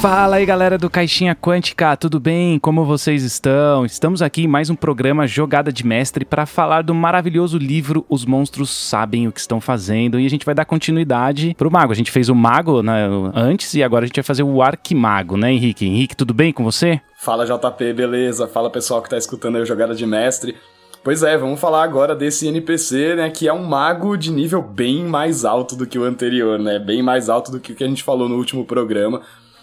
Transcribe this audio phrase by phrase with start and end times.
[0.00, 2.56] Fala aí galera do Caixinha Quântica, tudo bem?
[2.60, 3.84] Como vocês estão?
[3.84, 8.24] Estamos aqui em mais um programa Jogada de Mestre para falar do maravilhoso livro Os
[8.24, 11.90] Monstros Sabem o que Estão Fazendo e a gente vai dar continuidade pro Mago.
[11.90, 15.36] A gente fez o Mago né, antes e agora a gente vai fazer o Arquimago,
[15.36, 15.84] né, Henrique?
[15.84, 17.00] Henrique, tudo bem com você?
[17.16, 18.46] Fala JP, beleza?
[18.46, 20.54] Fala pessoal que tá escutando aí o Jogada de Mestre.
[21.02, 25.04] Pois é, vamos falar agora desse NPC, né, que é um mago de nível bem
[25.04, 26.78] mais alto do que o anterior, né?
[26.78, 29.22] Bem mais alto do que o que a gente falou no último programa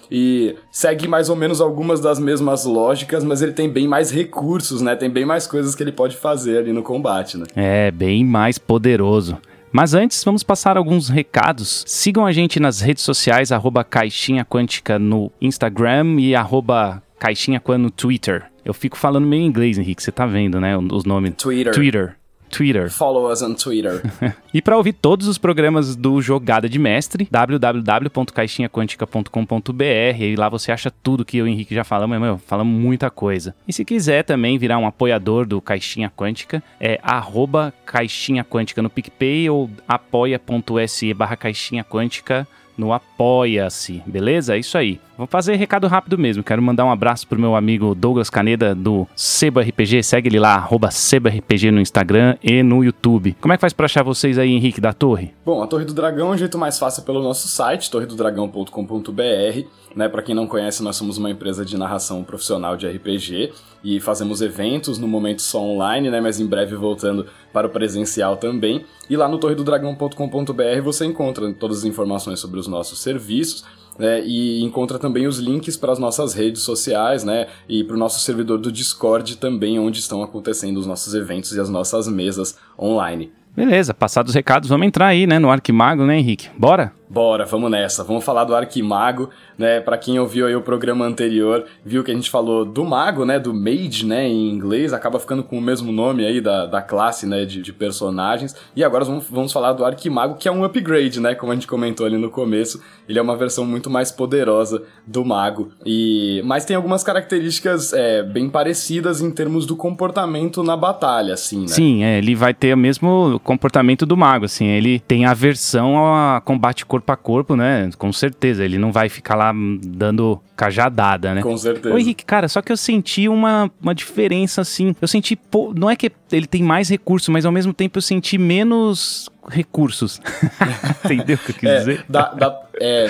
[0.09, 4.81] e segue mais ou menos algumas das mesmas lógicas, mas ele tem bem mais recursos,
[4.81, 4.95] né?
[4.95, 7.45] Tem bem mais coisas que ele pode fazer ali no combate, né?
[7.55, 9.37] É, bem mais poderoso.
[9.71, 11.83] Mas antes, vamos passar alguns recados.
[11.85, 17.91] Sigam a gente nas redes sociais, arroba Caixinha Quântica no Instagram e arroba Caixinha no
[17.91, 18.45] Twitter.
[18.65, 21.35] Eu fico falando meio inglês, Henrique, você tá vendo, né, os nomes.
[21.37, 21.73] Twitter.
[21.73, 22.15] Twitter.
[22.49, 22.89] Twitter.
[22.89, 24.01] Follow us on Twitter.
[24.53, 29.83] e para ouvir todos os programas do Jogada de Mestre, www.caixinhaquântica.com.br
[30.19, 33.09] e lá você acha tudo que eu e o Henrique já falamos, meu, falamos muita
[33.09, 33.53] coisa.
[33.67, 38.89] E se quiser também virar um apoiador do Caixinha Quântica, é arroba Caixinha Quântica no
[38.89, 44.55] PicPay ou apoia.se barra Caixinha Quântica no Apoia-se, beleza?
[44.55, 44.99] É isso aí.
[45.17, 46.43] Vou fazer recado rápido mesmo.
[46.43, 50.03] Quero mandar um abraço pro meu amigo Douglas Caneda do Sebo RPG.
[50.03, 53.35] Segue ele lá, arroba SeboRPG no Instagram e no YouTube.
[53.39, 55.33] Como é que faz para achar vocês aí, Henrique, da Torre?
[55.45, 59.85] Bom, a Torre do Dragão é um jeito mais fácil pelo nosso site, torredodragão.com.br.
[59.95, 64.01] Né, para quem não conhece, nós somos uma empresa de narração profissional de RPG e
[64.01, 68.83] fazemos eventos, no momento só online, né, mas em breve voltando para o presencial também.
[69.09, 73.63] E lá no torredodragão.com.br você encontra todas as informações sobre os nossos serviços
[73.97, 77.99] né, e encontra também os links para as nossas redes sociais, né, e para o
[77.99, 82.57] nosso servidor do Discord também, onde estão acontecendo os nossos eventos e as nossas mesas
[82.77, 83.31] online.
[83.55, 86.49] Beleza, passados os recados, vamos entrar aí, né, no Arquimago, né, Henrique?
[86.57, 86.91] Bora?
[87.07, 88.03] Bora, vamos nessa.
[88.03, 89.79] Vamos falar do Arquimago, né?
[89.79, 93.39] Para quem ouviu aí o programa anterior, viu que a gente falou do mago, né,
[93.39, 97.25] do mage, né, em inglês, acaba ficando com o mesmo nome aí da, da classe,
[97.25, 98.55] né, de, de personagens.
[98.75, 101.67] E agora vamos, vamos falar do Arquimago, que é um upgrade, né, como a gente
[101.67, 102.81] comentou ali no começo.
[103.07, 105.71] Ele é uma versão muito mais poderosa do mago.
[105.85, 111.61] E mas tem algumas características é, bem parecidas em termos do comportamento na batalha, assim,
[111.61, 111.67] né?
[111.67, 116.41] Sim, é, ele vai ter o mesmo comportamento do mago, assim, ele tem aversão a
[116.43, 117.89] combate corpo a corpo, né?
[117.97, 121.41] Com certeza, ele não vai ficar lá dando cajadada, né?
[121.41, 121.93] Com certeza.
[121.93, 125.89] Ô Henrique, cara, só que eu senti uma, uma diferença, assim, eu senti, pô, não
[125.89, 130.21] é que ele tem mais recursos, mas ao mesmo tempo eu senti menos recursos.
[131.03, 132.05] Entendeu o que eu quis é, dizer?
[132.07, 133.07] Da, da, é...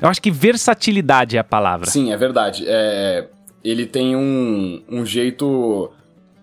[0.00, 1.88] Eu acho que versatilidade é a palavra.
[1.88, 2.64] Sim, é verdade.
[2.66, 3.28] É,
[3.62, 5.92] ele tem um, um jeito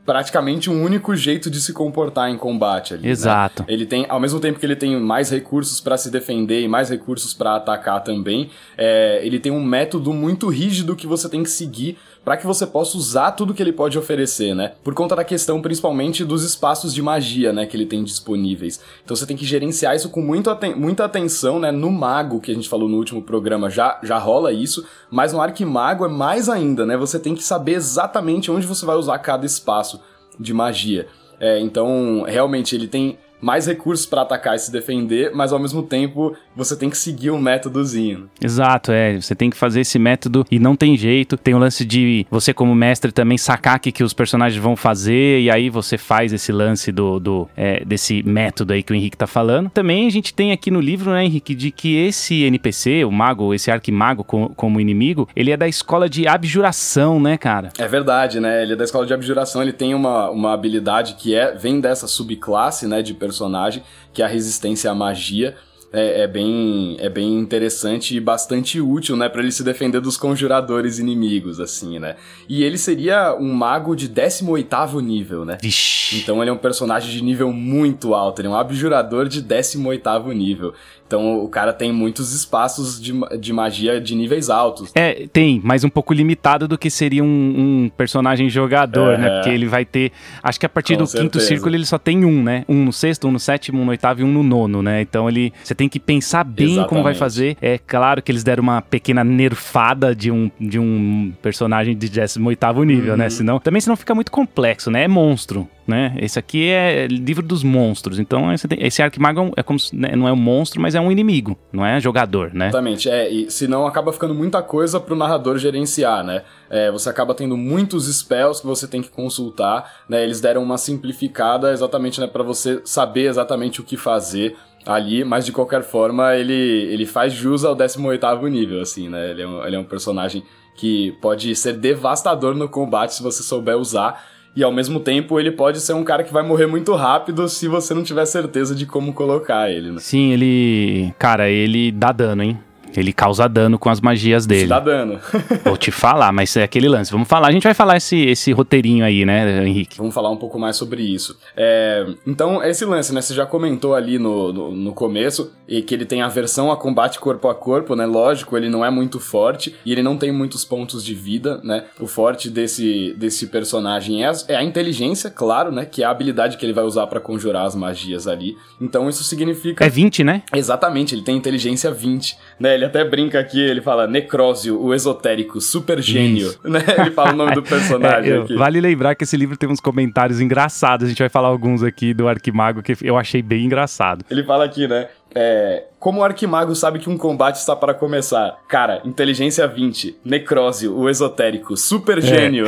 [0.10, 3.04] praticamente um único jeito de se comportar em combate ali.
[3.04, 3.10] Né?
[3.10, 3.62] Exato.
[3.62, 3.68] Né?
[3.72, 6.90] Ele tem, ao mesmo tempo que ele tem mais recursos para se defender e mais
[6.90, 11.50] recursos para atacar também, é, ele tem um método muito rígido que você tem que
[11.52, 14.74] seguir para que você possa usar tudo que ele pode oferecer, né?
[14.84, 18.80] Por conta da questão principalmente dos espaços de magia, né, que ele tem disponíveis.
[19.04, 21.72] Então você tem que gerenciar isso com muito aten muita atenção, né?
[21.72, 25.42] No mago que a gente falou no último programa já já rola isso, mas no
[25.42, 26.96] arquimago é mais ainda, né?
[26.98, 30.00] Você tem que saber exatamente onde você vai usar cada espaço
[30.40, 31.08] de magia.
[31.40, 35.82] É, então, realmente, ele tem mais recursos para atacar e se defender, mas ao mesmo
[35.82, 38.30] tempo você tem que seguir um métodozinho.
[38.42, 39.20] Exato, é.
[39.20, 41.38] Você tem que fazer esse método e não tem jeito.
[41.38, 44.76] Tem o lance de você, como mestre, também sacar o que, que os personagens vão
[44.76, 48.96] fazer, e aí você faz esse lance do, do é, desse método aí que o
[48.96, 49.70] Henrique tá falando.
[49.70, 53.54] Também a gente tem aqui no livro, né, Henrique, de que esse NPC, o mago,
[53.54, 57.70] esse arquimago como, como inimigo, ele é da escola de abjuração, né, cara?
[57.78, 58.62] É verdade, né?
[58.62, 62.06] Ele é da escola de abjuração, ele tem uma, uma habilidade que é vem dessa
[62.06, 63.82] subclasse, né, de personagem,
[64.14, 65.56] que é a resistência à magia
[65.92, 70.18] é, é, bem, é bem interessante e bastante útil, né, para ele se defender dos
[70.18, 72.16] conjuradores inimigos, assim, né.
[72.48, 75.58] E ele seria um mago de 18º nível, né.
[75.62, 76.20] Vixe.
[76.20, 80.34] Então ele é um personagem de nível muito alto, ele é um abjurador de 18º
[80.34, 80.74] nível.
[81.10, 84.92] Então o cara tem muitos espaços de, de magia de níveis altos.
[84.94, 89.30] É, tem, mas um pouco limitado do que seria um, um personagem jogador, é, né?
[89.32, 90.12] Porque ele vai ter.
[90.44, 91.24] Acho que a partir do certeza.
[91.24, 92.64] quinto círculo ele só tem um, né?
[92.70, 95.02] Um no sexto, um no sétimo, um no oitavo e um no nono, né?
[95.02, 95.52] Então ele.
[95.64, 96.90] Você tem que pensar bem Exatamente.
[96.90, 97.58] como vai fazer.
[97.60, 102.86] É claro que eles deram uma pequena nerfada de um, de um personagem de 18
[102.86, 103.12] nível, né?
[103.12, 103.18] uhum.
[103.18, 103.30] né?
[103.32, 103.60] Senão.
[103.60, 105.06] Também senão fica muito complexo, né?
[105.06, 106.16] É monstro né?
[106.18, 108.20] Esse aqui é livro dos monstros.
[108.20, 111.58] Então esse, esse Arquimago é como né, não é um monstro, mas é um inimigo,
[111.74, 112.68] não é jogador, né?
[112.68, 113.30] Exatamente, é.
[113.30, 116.44] E senão acaba ficando muita coisa pro narrador gerenciar, né?
[116.70, 120.24] É, você acaba tendo muitos spells que você tem que consultar, né?
[120.24, 124.56] Eles deram uma simplificada exatamente né, para você saber exatamente o que fazer
[124.86, 129.32] ali, mas de qualquer forma ele, ele faz jus ao 18 nível, assim, né?
[129.32, 130.44] Ele é, um, ele é um personagem
[130.76, 134.26] que pode ser devastador no combate se você souber usar.
[134.56, 137.68] E ao mesmo tempo ele pode ser um cara que vai morrer muito rápido se
[137.68, 139.98] você não tiver certeza de como colocar ele, né?
[140.00, 141.14] Sim, ele.
[141.18, 142.60] Cara, ele dá dano, hein?
[142.96, 144.62] Ele causa dano com as magias dele.
[144.62, 145.20] Isso dá dano.
[145.64, 147.12] Vou te falar, mas é aquele lance.
[147.12, 149.98] Vamos falar, a gente vai falar esse, esse roteirinho aí, né, Henrique?
[149.98, 151.38] Vamos falar um pouco mais sobre isso.
[151.56, 153.22] É, então, esse lance, né?
[153.22, 157.20] Você já comentou ali no, no, no, começo e que ele tem aversão a combate
[157.20, 158.06] corpo a corpo, né?
[158.06, 161.86] Lógico, ele não é muito forte e ele não tem muitos pontos de vida, né?
[162.00, 165.86] O forte desse, desse personagem é a, é a inteligência, claro, né?
[165.86, 168.58] Que é a habilidade que ele vai usar para conjurar as magias ali.
[168.82, 169.86] Então, isso significa.
[169.86, 170.44] É 20, né?
[170.54, 172.79] Exatamente, ele tem inteligência 20, né?
[172.80, 176.80] Ele até brinca aqui, ele fala Necrósio, o esotérico, super gênio, né?
[176.98, 178.56] Ele fala o nome do personagem é, eu, aqui.
[178.56, 182.14] Vale lembrar que esse livro tem uns comentários engraçados, a gente vai falar alguns aqui
[182.14, 184.24] do Arquimago que eu achei bem engraçado.
[184.32, 185.10] Ele fala aqui, né?
[185.34, 188.58] É, como o Arquimago sabe que um combate está para começar?
[188.68, 192.66] Cara, inteligência 20, necrósio, o esotérico, super gênio.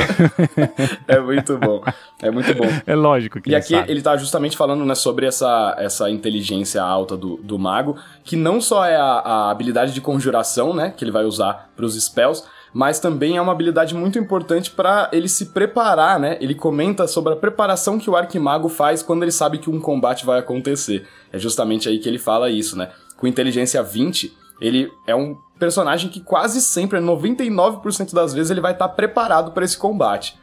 [1.07, 1.83] É, é muito bom.
[2.21, 2.67] É muito bom.
[2.85, 3.91] É lógico que E aqui sabe.
[3.91, 8.61] ele tá justamente falando né, sobre essa, essa inteligência alta do, do mago, que não
[8.61, 12.43] só é a, a habilidade de conjuração, né, que ele vai usar para os spells,
[12.73, 16.37] mas também é uma habilidade muito importante para ele se preparar, né?
[16.39, 20.25] Ele comenta sobre a preparação que o Arquimago faz quando ele sabe que um combate
[20.25, 21.05] vai acontecer.
[21.31, 22.89] É justamente aí que ele fala isso, né?
[23.17, 28.71] Com inteligência 20, ele é um personagem que quase sempre, 99% das vezes, ele vai
[28.71, 30.39] estar tá preparado para esse combate.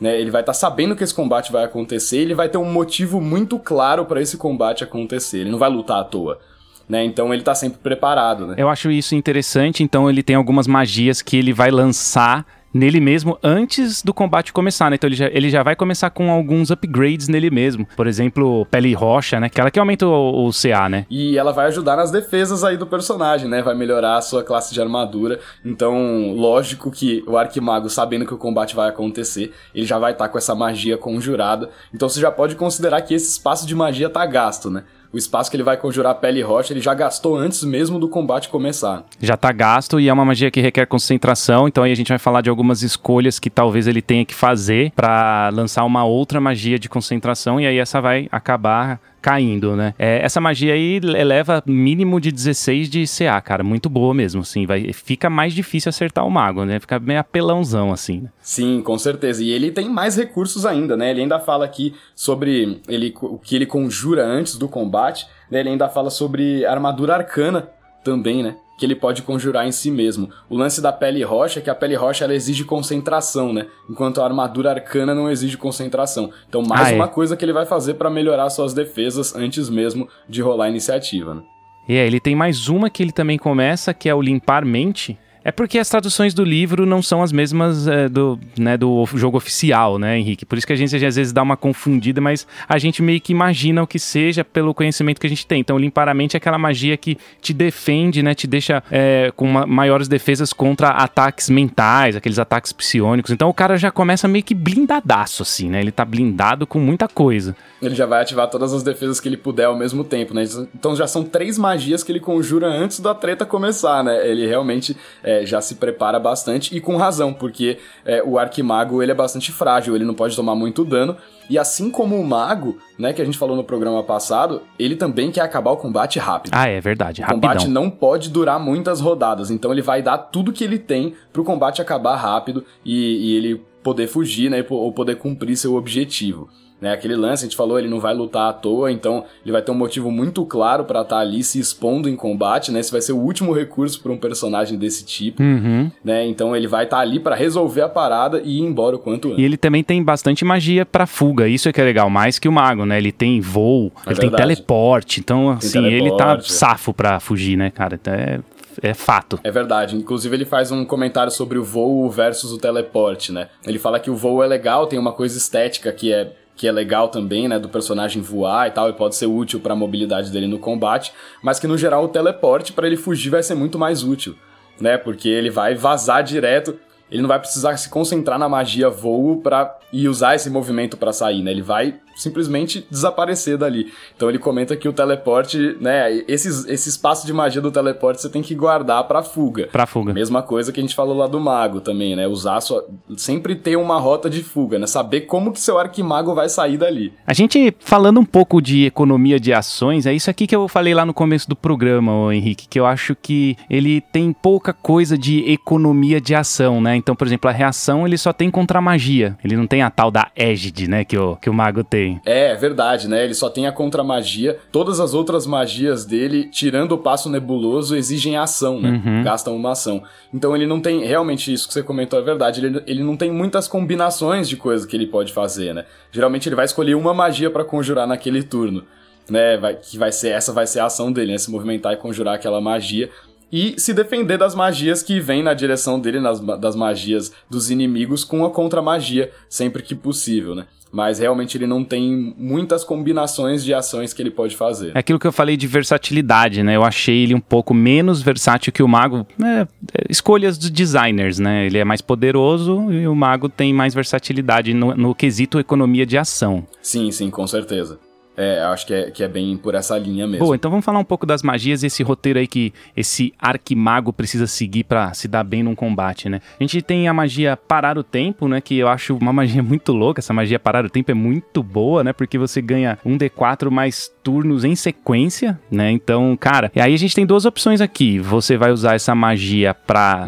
[0.00, 2.64] Né, ele vai estar tá sabendo que esse combate vai acontecer, ele vai ter um
[2.64, 5.40] motivo muito claro para esse combate acontecer.
[5.40, 6.40] Ele não vai lutar à toa
[6.88, 7.04] né?
[7.04, 8.54] Então ele tá sempre preparado, né?
[8.56, 13.38] Eu acho isso interessante, então ele tem algumas magias que ele vai lançar nele mesmo
[13.42, 14.96] antes do combate começar, né?
[14.96, 17.86] Então ele já, ele já vai começar com alguns upgrades nele mesmo.
[17.96, 19.46] Por exemplo, pele roxa, né?
[19.46, 21.06] Aquela que aumenta o, o, CA, né?
[21.10, 23.62] E ela vai ajudar nas defesas aí do personagem, né?
[23.62, 25.38] Vai melhorar a sua classe de armadura.
[25.64, 30.24] Então, lógico que o Arquimago, sabendo que o combate vai acontecer, ele já vai estar
[30.24, 31.68] tá com essa magia conjurada.
[31.92, 34.84] Então você já pode considerar que esse espaço de magia tá gasto, né?
[35.12, 38.08] O espaço que ele vai conjurar pele e rocha, ele já gastou antes mesmo do
[38.08, 39.04] combate começar.
[39.20, 42.18] Já tá gasto e é uma magia que requer concentração, então aí a gente vai
[42.18, 46.78] falar de algumas escolhas que talvez ele tenha que fazer para lançar uma outra magia
[46.78, 49.94] de concentração e aí essa vai acabar caindo, né?
[49.98, 53.62] É, essa magia aí eleva mínimo de 16 de CA, cara.
[53.62, 54.66] Muito boa mesmo, assim.
[54.66, 56.80] Vai, fica mais difícil acertar o mago, né?
[56.80, 58.22] Fica meio apelãozão, assim.
[58.22, 58.30] Né?
[58.42, 59.42] Sim, com certeza.
[59.42, 61.10] E ele tem mais recursos ainda, né?
[61.10, 65.26] Ele ainda fala aqui sobre ele, o que ele conjura antes do combate.
[65.50, 65.60] Né?
[65.60, 67.68] Ele ainda fala sobre armadura arcana
[68.02, 68.56] também, né?
[68.82, 70.28] Que ele pode conjurar em si mesmo.
[70.50, 73.68] O lance da pele rocha é que a pele rocha ela exige concentração, né?
[73.88, 76.32] Enquanto a armadura arcana não exige concentração.
[76.48, 77.08] Então, mais ah, uma é.
[77.08, 81.32] coisa que ele vai fazer para melhorar suas defesas antes mesmo de rolar a iniciativa,
[81.32, 81.42] né?
[81.88, 85.16] E é, ele tem mais uma que ele também começa, que é o limpar mente,
[85.44, 89.36] é porque as traduções do livro não são as mesmas é, do, né, do jogo
[89.36, 90.44] oficial, né, Henrique?
[90.44, 93.32] Por isso que a gente às vezes dá uma confundida, mas a gente meio que
[93.32, 95.60] imagina o que seja pelo conhecimento que a gente tem.
[95.60, 98.34] Então, limpar a mente é aquela magia que te defende, né?
[98.34, 103.30] Te deixa é, com uma, maiores defesas contra ataques mentais, aqueles ataques psionicos.
[103.30, 105.80] Então, o cara já começa meio que blindadaço, assim, né?
[105.80, 107.56] Ele tá blindado com muita coisa.
[107.80, 110.44] Ele já vai ativar todas as defesas que ele puder ao mesmo tempo, né?
[110.74, 114.28] Então, já são três magias que ele conjura antes da treta começar, né?
[114.28, 114.96] Ele realmente...
[115.22, 119.14] É, é, já se prepara bastante e com razão, porque é, o Arquimago ele é
[119.14, 121.16] bastante frágil, ele não pode tomar muito dano.
[121.48, 125.30] E assim como o Mago, né, que a gente falou no programa passado, ele também
[125.30, 126.52] quer acabar o combate rápido.
[126.54, 130.52] Ah, é verdade, O combate não pode durar muitas rodadas, então ele vai dar tudo
[130.52, 135.16] que ele tem pro combate acabar rápido e, e ele poder fugir, né, ou poder
[135.16, 136.48] cumprir seu objetivo.
[136.82, 139.62] Né, aquele lance, a gente falou, ele não vai lutar à toa, então ele vai
[139.62, 142.80] ter um motivo muito claro para estar tá ali se expondo em combate, né?
[142.80, 145.88] Esse vai ser o último recurso para um personagem desse tipo, uhum.
[146.04, 146.26] né?
[146.26, 149.28] Então ele vai estar tá ali para resolver a parada e ir embora o quanto
[149.28, 149.38] antes.
[149.38, 152.48] E ele também tem bastante magia para fuga, isso é que é legal, mais que
[152.48, 152.98] o mago, né?
[152.98, 154.20] Ele tem voo, é ele verdade.
[154.20, 155.94] tem teleporte, então assim, teleporte.
[155.94, 157.94] ele tá safo para fugir, né, cara?
[157.94, 158.40] Então é
[158.80, 159.38] é fato.
[159.42, 159.96] É verdade.
[159.96, 163.48] Inclusive, ele faz um comentário sobre o voo versus o teleporte, né?
[163.66, 166.72] Ele fala que o voo é legal, tem uma coisa estética que é que é
[166.72, 170.30] legal também, né, do personagem voar e tal, e pode ser útil para a mobilidade
[170.30, 173.78] dele no combate, mas que no geral o teleporte para ele fugir vai ser muito
[173.78, 174.36] mais útil,
[174.80, 176.78] né, porque ele vai vazar direto,
[177.10, 181.12] ele não vai precisar se concentrar na magia voo para e usar esse movimento para
[181.12, 181.50] sair, né?
[181.50, 183.92] Ele vai simplesmente desaparecer dali.
[184.16, 188.28] Então ele comenta que o teleporte, né, esses, esse espaço de magia do teleporte você
[188.28, 189.68] tem que guardar pra fuga.
[189.70, 190.12] Pra fuga.
[190.12, 192.26] Mesma coisa que a gente falou lá do mago também, né?
[192.26, 192.86] Usar sua.
[193.16, 194.86] Sempre ter uma rota de fuga, né?
[194.86, 197.12] Saber como que seu arquimago vai sair dali.
[197.26, 200.94] A gente, falando um pouco de economia de ações, é isso aqui que eu falei
[200.94, 205.16] lá no começo do programa, ô Henrique, que eu acho que ele tem pouca coisa
[205.16, 206.96] de economia de ação, né?
[206.96, 209.36] Então, por exemplo, a reação ele só tem contra a magia.
[209.44, 211.04] Ele não tem a tal da égide, né?
[211.04, 212.01] Que o, que o mago tem.
[212.24, 213.24] É, é verdade, né?
[213.24, 214.58] Ele só tem a contra magia.
[214.70, 219.00] Todas as outras magias dele, tirando o passo nebuloso, exigem ação, né?
[219.04, 219.22] Uhum.
[219.22, 220.02] Gastam uma ação.
[220.32, 221.04] Então ele não tem.
[221.04, 222.64] Realmente, isso que você comentou é verdade.
[222.64, 225.84] Ele, ele não tem muitas combinações de coisas que ele pode fazer, né?
[226.10, 228.84] Geralmente ele vai escolher uma magia para conjurar naquele turno.
[229.30, 231.38] Né, vai, que vai ser essa vai ser a ação dele, né?
[231.38, 233.08] Se movimentar e conjurar aquela magia
[233.52, 238.24] e se defender das magias que vêm na direção dele, nas, das magias dos inimigos,
[238.24, 240.66] com a contra-magia, sempre que possível, né?
[240.92, 244.92] mas realmente ele não tem muitas combinações de ações que ele pode fazer.
[244.94, 246.76] É aquilo que eu falei de versatilidade, né?
[246.76, 249.26] Eu achei ele um pouco menos versátil que o mago.
[249.38, 249.66] Né?
[250.10, 251.64] Escolhas dos designers, né?
[251.64, 256.18] Ele é mais poderoso e o mago tem mais versatilidade no, no quesito economia de
[256.18, 256.66] ação.
[256.82, 257.98] Sim, sim, com certeza.
[258.36, 260.44] É, acho que é, que é bem por essa linha mesmo.
[260.44, 264.12] Boa, então vamos falar um pouco das magias e esse roteiro aí que esse arquimago
[264.12, 266.40] precisa seguir para se dar bem num combate, né?
[266.58, 268.60] A gente tem a magia parar o tempo, né?
[268.60, 270.20] Que eu acho uma magia muito louca.
[270.20, 272.12] Essa magia parar o tempo é muito boa, né?
[272.12, 275.90] Porque você ganha um D4 mais turnos em sequência, né?
[275.90, 278.18] Então, cara, e aí a gente tem duas opções aqui.
[278.18, 280.26] Você vai usar essa magia pra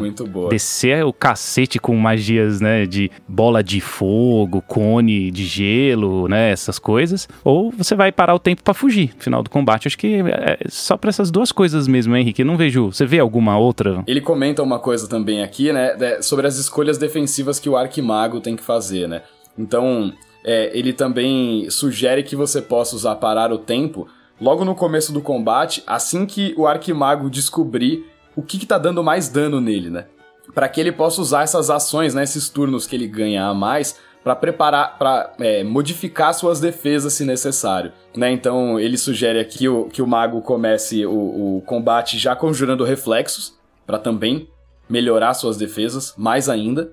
[0.50, 2.86] descer o cacete com magias, né?
[2.86, 6.50] De bola de fogo, cone de gelo, né?
[6.50, 7.28] Essas coisas.
[7.42, 9.86] Ou você vai parar o tempo para fugir no final do combate.
[9.88, 12.44] Acho que é só para essas duas coisas mesmo, Henrique.
[12.44, 12.86] Não vejo.
[12.86, 14.02] Você vê alguma outra?
[14.06, 16.20] Ele comenta uma coisa também aqui, né?
[16.22, 19.22] Sobre as escolhas defensivas que o Arquimago tem que fazer, né?
[19.58, 20.12] Então,
[20.44, 24.06] é, ele também sugere que você possa usar parar o tempo
[24.40, 28.04] logo no começo do combate, assim que o Arquimago descobrir
[28.36, 30.06] o que, que tá dando mais dano nele, né?
[30.54, 33.98] Para que ele possa usar essas ações, né, esses turnos que ele ganha a mais,
[34.24, 37.92] para preparar, para é, modificar suas defesas se necessário.
[38.16, 38.32] Né?
[38.32, 42.82] Então ele sugere aqui que o, que o mago comece o, o combate já conjurando
[42.84, 43.54] reflexos,
[43.86, 44.48] para também
[44.88, 46.90] melhorar suas defesas mais ainda.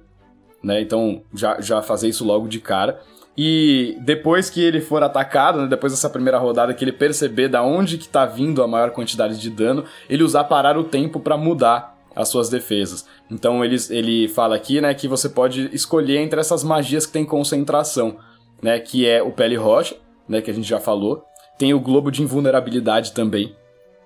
[0.62, 0.82] Né?
[0.82, 3.00] Então já, já fazer isso logo de cara.
[3.38, 7.64] E depois que ele for atacado, né, depois dessa primeira rodada, que ele perceber da
[7.64, 11.38] onde que tá vindo a maior quantidade de dano, ele usar parar o tempo para
[11.38, 13.06] mudar as suas defesas.
[13.30, 17.26] Então ele, ele fala aqui, né, que você pode escolher entre essas magias que tem
[17.26, 18.18] concentração,
[18.62, 19.96] né, que é o pele rocha,
[20.28, 21.26] né, que a gente já falou.
[21.58, 23.56] Tem o globo de invulnerabilidade também,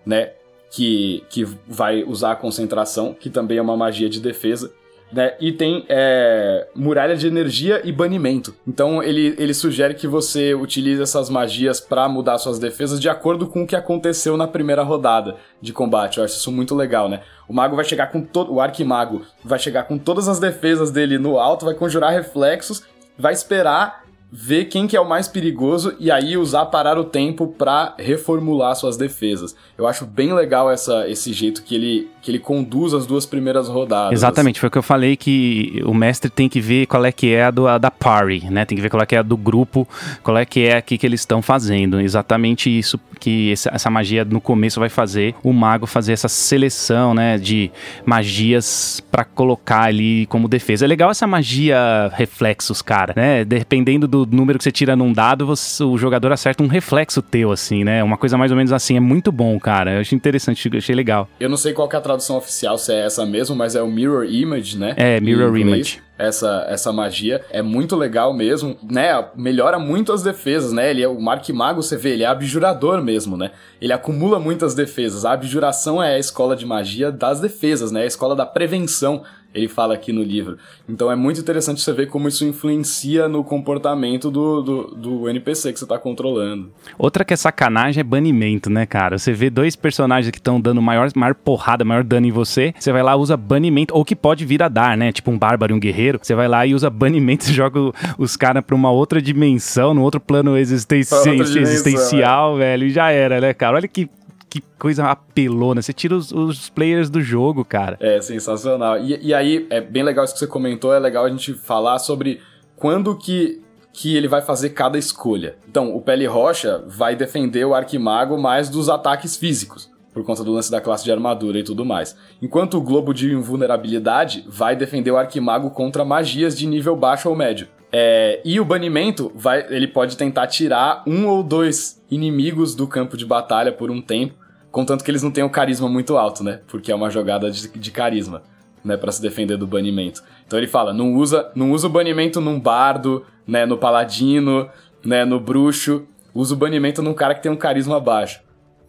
[0.05, 0.33] né,
[0.71, 4.71] que, que vai usar a concentração, que também é uma magia de defesa
[5.15, 5.34] né?
[5.39, 8.53] E tem é, muralha de energia e banimento.
[8.67, 13.48] Então ele, ele sugere que você utilize essas magias para mudar suas defesas de acordo
[13.48, 16.17] com o que aconteceu na primeira rodada de combate.
[16.17, 17.22] Eu acho isso muito legal, né?
[17.48, 18.53] O mago vai chegar com todo.
[18.53, 22.84] O arquimago vai chegar com todas as defesas dele no alto, vai conjurar reflexos,
[23.17, 24.04] vai esperar
[24.38, 28.75] ver quem que é o mais perigoso e aí usar parar o tempo para reformular
[28.75, 29.56] suas defesas.
[29.77, 33.70] Eu acho bem legal essa, esse jeito que ele, que ele conduz as duas primeiras
[33.70, 34.12] rodadas.
[34.12, 37.34] Exatamente, foi o que eu falei que o mestre tem que ver qual é que
[37.34, 38.65] é a, do, a da party, né?
[38.65, 39.88] Tem que ver qual é que é a do grupo,
[40.22, 42.01] qual é que é aqui que eles estão fazendo.
[42.01, 47.13] Exatamente isso que essa, essa magia no começo vai fazer o mago fazer essa seleção,
[47.13, 47.72] né, de
[48.06, 50.84] magias para colocar ali como defesa.
[50.84, 53.46] É legal essa magia reflexos, cara, né?
[53.46, 57.51] Dependendo do número que você tira num dado, você, o jogador acerta um reflexo teu,
[57.51, 58.03] assim, né?
[58.03, 58.98] Uma coisa mais ou menos assim.
[58.98, 59.94] É muito bom, cara.
[59.94, 61.27] Eu achei interessante, achei legal.
[61.39, 63.88] Eu não sei qual é a tradução oficial, se é essa mesmo, mas é o
[63.88, 64.94] Mirror Image, né?
[64.98, 67.41] É, Mirror Image essa, essa magia.
[67.50, 69.25] É muito legal mesmo, né?
[69.36, 70.89] Melhora muito as defesas, né?
[70.89, 73.51] Ele é o Mark Mago, você vê, ele é abjurador mesmo, né?
[73.82, 75.25] Ele acumula muitas defesas.
[75.25, 78.03] A abjuração é a escola de magia das defesas, né?
[78.03, 79.24] A escola da prevenção
[79.55, 80.57] ele fala aqui no livro.
[80.88, 85.71] Então é muito interessante você ver como isso influencia no comportamento do, do, do NPC
[85.71, 86.71] que você tá controlando.
[86.97, 89.17] Outra que é sacanagem é banimento, né, cara?
[89.17, 92.91] Você vê dois personagens que estão dando maior, maior porrada, maior dano em você, você
[92.91, 95.12] vai lá usa banimento, ou que pode vir a dar, né?
[95.12, 96.19] Tipo um bárbaro e um guerreiro.
[96.21, 97.79] Você vai lá e usa banimento, joga
[98.17, 102.59] os caras pra uma outra dimensão, no outro plano existencial, existencial é.
[102.59, 103.77] velho, e já era, né, cara?
[103.77, 104.09] Olha que
[104.55, 105.81] que coisa apelona.
[105.81, 107.97] Você tira os, os, players do jogo, cara.
[108.00, 108.97] É, sensacional.
[109.00, 112.00] E, e aí, é bem legal isso que você comentou, é legal a gente falar
[112.00, 112.41] sobre
[112.75, 113.62] quando que
[113.97, 115.55] que ele vai fazer cada escolha.
[115.69, 120.51] Então, o Pele Rocha vai defender o Arquimago mais dos ataques físicos, por conta do
[120.51, 122.13] lance da classe de armadura e tudo mais.
[122.41, 127.38] Enquanto o Globo de Invulnerabilidade vai defender o Arquimago contra magias de nível baixo ou
[127.38, 127.69] médio.
[127.89, 133.15] É, e o banimento, vai, ele pode tentar tirar um ou dois inimigos do campo
[133.15, 134.44] de batalha por um tempo,
[134.75, 136.60] contanto que eles não tenham carisma muito alto, né?
[136.67, 138.44] Porque é uma jogada de, de carisma,
[138.84, 138.98] né?
[138.98, 140.22] Para se defender do banimento.
[140.46, 143.65] Então ele fala, não usa, não usa o banimento num bardo, né?
[143.65, 144.70] No paladino,
[145.01, 145.24] né?
[145.24, 146.05] No bruxo.
[146.34, 148.41] Usa o banimento num cara que tem um carisma baixo.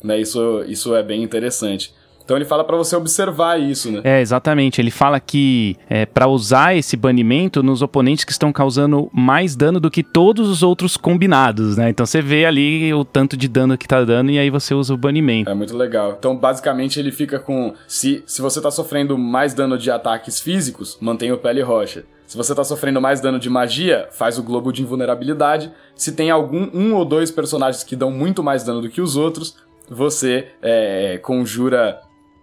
[0.02, 0.21] Né?
[0.21, 1.95] Isso, isso é bem interessante.
[2.26, 4.00] Então ele fala para você observar isso, né?
[4.02, 4.80] É, exatamente.
[4.80, 9.78] Ele fala que é, para usar esse banimento nos oponentes que estão causando mais dano
[9.78, 11.88] do que todos os outros combinados, né?
[11.88, 14.92] Então você vê ali o tanto de dano que tá dando e aí você usa
[14.92, 15.49] o banimento.
[15.49, 16.16] É muito legal.
[16.18, 20.99] Então basicamente ele fica com se se você tá sofrendo mais dano de ataques físicos,
[21.00, 22.04] mantenha o pele rocha.
[22.26, 25.71] Se você tá sofrendo mais dano de magia, faz o globo de invulnerabilidade.
[25.95, 29.14] Se tem algum um ou dois personagens que dão muito mais dano do que os
[29.14, 29.54] outros,
[29.88, 32.00] você é, conjura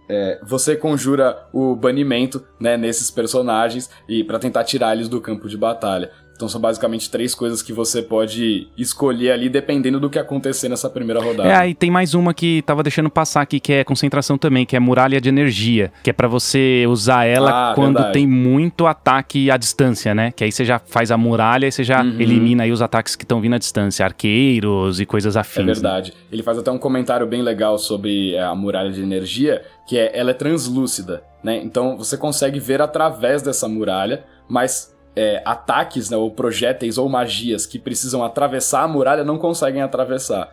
[0.08, 5.48] é, você conjura o banimento né, nesses personagens e para tentar tirar eles do campo
[5.48, 6.10] de batalha.
[6.34, 10.90] Então são basicamente três coisas que você pode escolher ali dependendo do que acontecer nessa
[10.90, 11.48] primeira rodada.
[11.48, 14.74] É, aí tem mais uma que tava deixando passar aqui, que é concentração também, que
[14.74, 18.14] é muralha de energia, que é para você usar ela ah, quando verdade.
[18.14, 20.32] tem muito ataque à distância, né?
[20.32, 22.20] Que aí você já faz a muralha e você já uhum.
[22.20, 25.62] elimina aí os ataques que estão vindo à distância, arqueiros e coisas afins.
[25.62, 26.10] É verdade.
[26.10, 26.16] Né?
[26.32, 30.10] Ele faz até um comentário bem legal sobre é, a muralha de energia, que é
[30.14, 31.60] ela é translúcida, né?
[31.62, 37.66] Então você consegue ver através dessa muralha, mas é, ataques, né, ou projéteis ou magias
[37.66, 40.52] que precisam atravessar a muralha não conseguem atravessar.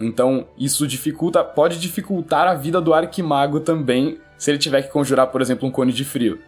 [0.00, 5.26] Então, isso dificulta, pode dificultar a vida do arquimago também, se ele tiver que conjurar,
[5.26, 6.40] por exemplo, um cone de frio,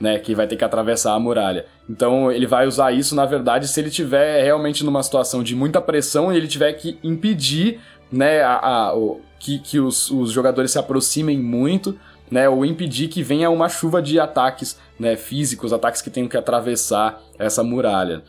[0.00, 1.66] né, que vai ter que atravessar a muralha.
[1.90, 5.80] Então, ele vai usar isso, na verdade, se ele tiver realmente numa situação de muita
[5.80, 7.80] pressão e ele tiver que impedir,
[8.12, 11.98] né, a, a o, que, que os, os jogadores se aproximem muito,
[12.30, 16.36] né, ou impedir que venha uma chuva de ataques né, físicos, ataques que tenham que
[16.36, 18.22] atravessar essa muralha.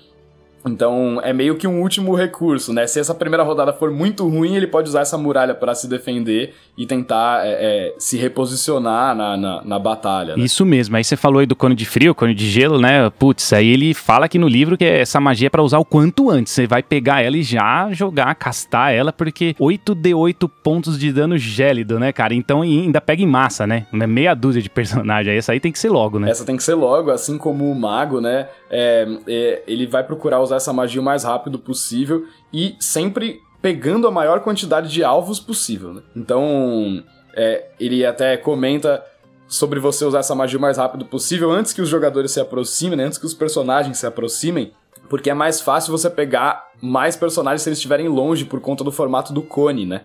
[0.65, 2.87] Então é meio que um último recurso, né?
[2.87, 6.53] Se essa primeira rodada for muito ruim, ele pode usar essa muralha para se defender
[6.77, 10.35] e tentar é, é, se reposicionar na, na, na batalha.
[10.35, 10.43] Né?
[10.43, 10.95] Isso mesmo.
[10.97, 13.09] Aí você falou aí do cone de frio, cone de gelo, né?
[13.11, 16.29] Putz, aí ele fala aqui no livro que essa magia é para usar o quanto
[16.29, 16.53] antes.
[16.53, 21.11] Você vai pegar ela e já jogar, castar ela, porque 8 de 8 pontos de
[21.11, 22.33] dano gélido, né, cara?
[22.33, 23.85] Então ainda pega em massa, né?
[23.91, 25.35] Meia dúzia de personagem.
[25.35, 26.29] Essa aí tem que ser logo, né?
[26.29, 28.47] Essa tem que ser logo, assim como o mago, né?
[28.69, 34.07] É, é, ele vai procurar usar essa magia o mais rápido possível e sempre pegando
[34.07, 35.93] a maior quantidade de alvos possível.
[35.93, 36.01] Né?
[36.15, 37.03] Então,
[37.35, 39.03] é, ele até comenta
[39.47, 42.97] sobre você usar essa magia o mais rápido possível antes que os jogadores se aproximem,
[42.97, 43.05] né?
[43.05, 44.71] antes que os personagens se aproximem,
[45.09, 48.91] porque é mais fácil você pegar mais personagens se eles estiverem longe por conta do
[48.91, 50.01] formato do cone, né?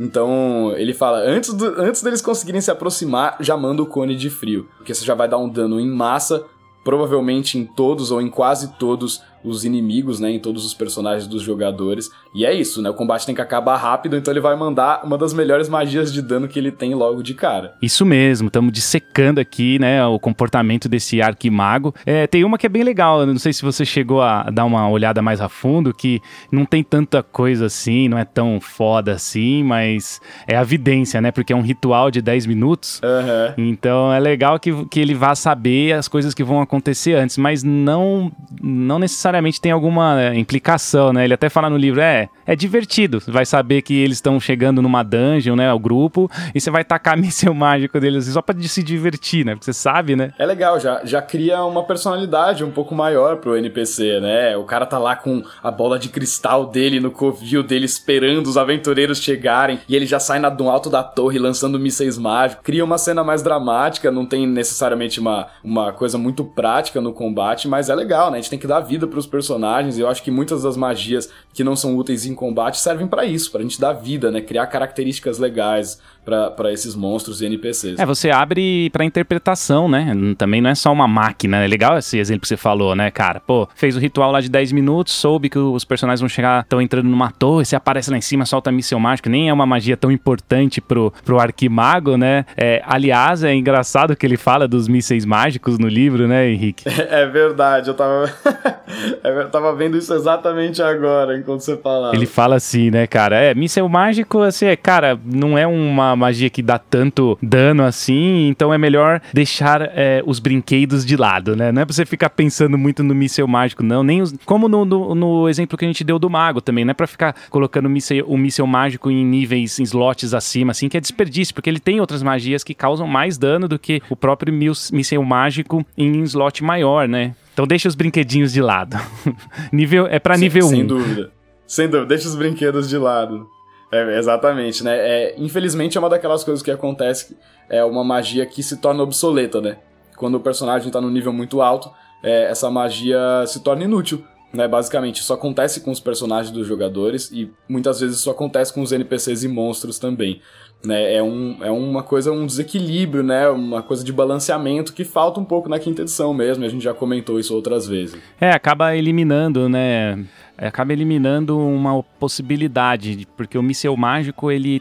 [0.00, 4.30] Então, ele fala, antes, do, antes deles conseguirem se aproximar, já manda o cone de
[4.30, 6.44] frio, porque você já vai dar um dano em massa
[6.84, 11.42] provavelmente em todos ou em quase todos os inimigos, né, em todos os personagens dos
[11.42, 12.10] jogadores.
[12.34, 12.90] E é isso, né?
[12.90, 16.22] O combate tem que acabar rápido, então ele vai mandar uma das melhores magias de
[16.22, 17.74] dano que ele tem logo de cara.
[17.82, 21.94] Isso mesmo, estamos dissecando aqui, né, o comportamento desse arquimago.
[22.06, 24.88] É, tem uma que é bem legal, não sei se você chegou a dar uma
[24.88, 29.62] olhada mais a fundo, que não tem tanta coisa assim, não é tão foda assim,
[29.62, 31.30] mas é a vidência, né?
[31.30, 33.00] Porque é um ritual de 10 minutos.
[33.02, 33.68] Uhum.
[33.68, 37.62] Então é legal que, que ele vá saber as coisas que vão acontecer antes, mas
[37.62, 38.30] não,
[38.62, 41.24] não necessariamente necessariamente tem alguma é, implicação, né?
[41.24, 43.20] Ele até fala no livro, é, é divertido.
[43.20, 45.72] Você vai saber que eles estão chegando numa dungeon, né?
[45.72, 49.54] O grupo, e você vai tacar míssel mágico deles só pra se divertir, né?
[49.54, 50.32] Porque você sabe, né?
[50.38, 54.56] É legal, já, já cria uma personalidade um pouco maior pro NPC, né?
[54.56, 58.56] O cara tá lá com a bola de cristal dele no covil dele esperando os
[58.56, 62.64] aventureiros chegarem e ele já sai na, do alto da torre lançando mísseis mágicos.
[62.64, 67.68] Cria uma cena mais dramática, não tem necessariamente uma, uma coisa muito prática no combate,
[67.68, 68.38] mas é legal, né?
[68.38, 69.98] A gente tem que dar vida pros personagens.
[69.98, 73.50] Eu acho que muitas das magias que não são úteis em combate servem para isso,
[73.50, 74.40] pra gente dar vida, né?
[74.40, 77.98] Criar características legais para esses monstros e NPCs.
[77.98, 80.14] É, você abre para interpretação, né?
[80.38, 81.64] Também não é só uma máquina.
[81.64, 83.40] É legal esse exemplo que você falou, né, cara?
[83.40, 86.80] Pô, fez o ritual lá de 10 minutos, soube que os personagens vão chegar, estão
[86.80, 89.96] entrando numa torre, você aparece lá em cima, solta míssel mágico, nem é uma magia
[89.96, 92.44] tão importante pro, pro arquimago, né?
[92.56, 96.84] É, aliás, é engraçado que ele fala dos mísseis mágicos no livro, né, Henrique?
[97.12, 98.32] É, verdade, eu tava,
[99.24, 102.14] eu tava vendo isso exatamente agora, enquanto você falava.
[102.14, 103.36] Ele fala assim, né, cara?
[103.36, 108.48] É, míssel mágico, assim, é, cara, não é uma magia que dá tanto dano assim,
[108.48, 111.72] então é melhor deixar é, os brinquedos de lado, né?
[111.72, 114.02] Não é pra você ficar pensando muito no míssel mágico, não.
[114.02, 116.92] Nem os, como no, no, no, exemplo que a gente deu do mago também, não
[116.92, 120.88] é pra ficar colocando o míssel, o míssel mágico em níveis, em slots acima, assim,
[120.88, 124.16] que é desperdício, porque ele tem outras magias que causam mais dano do que o
[124.16, 127.34] próprio míssel mágico em slot maior, né?
[127.52, 128.96] Então deixa os brinquedinhos de lado.
[129.72, 130.68] nível É pra nível 1.
[130.68, 131.30] Sem dúvida.
[131.66, 133.46] Sem dúvida, deixa os brinquedos de lado.
[133.92, 134.96] É, exatamente, né?
[134.96, 137.36] É, infelizmente é uma daquelas coisas que acontece,
[137.68, 139.76] é uma magia que se torna obsoleta, né?
[140.16, 141.90] Quando o personagem tá no nível muito alto,
[142.22, 144.66] é, essa magia se torna inútil, né?
[144.66, 148.92] Basicamente, isso acontece com os personagens dos jogadores e muitas vezes isso acontece com os
[148.92, 150.40] NPCs e monstros também.
[150.84, 153.48] Né, é, um, é uma coisa, um desequilíbrio, né?
[153.48, 156.92] Uma coisa de balanceamento que falta um pouco na quinta edição mesmo, a gente já
[156.92, 158.20] comentou isso outras vezes.
[158.40, 160.24] É, acaba eliminando, né?
[160.62, 164.80] É, acaba eliminando uma possibilidade, porque o míssel mágico, ele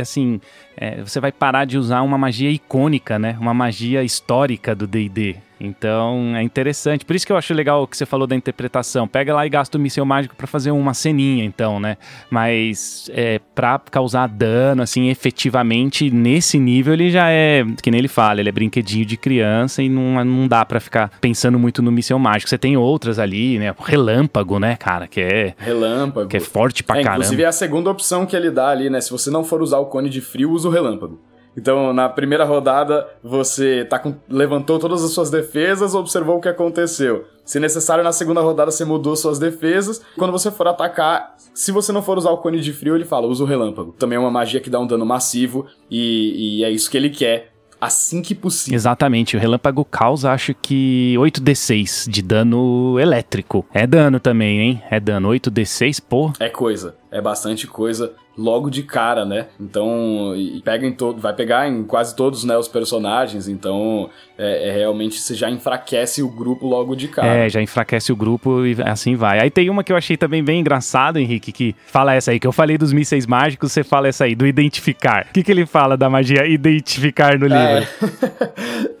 [0.00, 0.40] assim,
[0.74, 3.36] é, você vai parar de usar uma magia icônica, né?
[3.38, 5.36] Uma magia histórica do D&D.
[5.62, 7.04] Então é interessante.
[7.04, 9.06] Por isso que eu acho legal o que você falou da interpretação.
[9.06, 11.96] Pega lá e gasta o míssel mágico para fazer uma ceninha, então, né?
[12.28, 18.08] Mas é, pra causar dano, assim, efetivamente, nesse nível ele já é, que nem ele
[18.08, 21.92] fala, ele é brinquedinho de criança e não, não dá para ficar pensando muito no
[21.92, 22.50] míssel mágico.
[22.50, 23.72] Você tem outras ali, né?
[23.78, 25.06] Relâmpago, né, cara?
[25.06, 25.54] Que é.
[25.58, 26.28] Relâmpago.
[26.28, 27.18] Que é forte pra é, caramba.
[27.18, 29.00] Inclusive é a segunda opção que ele dá ali, né?
[29.00, 31.20] Se você não for usar o cone de frio, usa o relâmpago.
[31.56, 36.48] Então, na primeira rodada, você tá com, levantou todas as suas defesas, observou o que
[36.48, 37.26] aconteceu.
[37.44, 40.00] Se necessário, na segunda rodada você mudou suas defesas.
[40.16, 43.26] Quando você for atacar, se você não for usar o cone de frio, ele fala,
[43.26, 43.92] usa o relâmpago.
[43.98, 47.10] Também é uma magia que dá um dano massivo e, e é isso que ele
[47.10, 48.76] quer assim que possível.
[48.76, 53.66] Exatamente, o relâmpago causa acho que 8d6 de dano elétrico.
[53.74, 54.82] É dano também, hein?
[54.88, 56.32] É dano 8d6, pô.
[56.38, 59.46] É coisa, é bastante coisa logo de cara, né?
[59.60, 64.72] Então, pega em todo, vai pegar em quase todos, né, os personagens, então é, é,
[64.72, 67.28] realmente você já enfraquece o grupo logo de cara.
[67.28, 69.40] É, já enfraquece o grupo e assim vai.
[69.40, 72.46] Aí tem uma que eu achei também bem engraçado, Henrique, que fala essa aí, que
[72.46, 75.26] eu falei dos mísseis mágicos, você fala essa aí, do identificar.
[75.30, 77.86] O que, que ele fala da magia identificar no livro?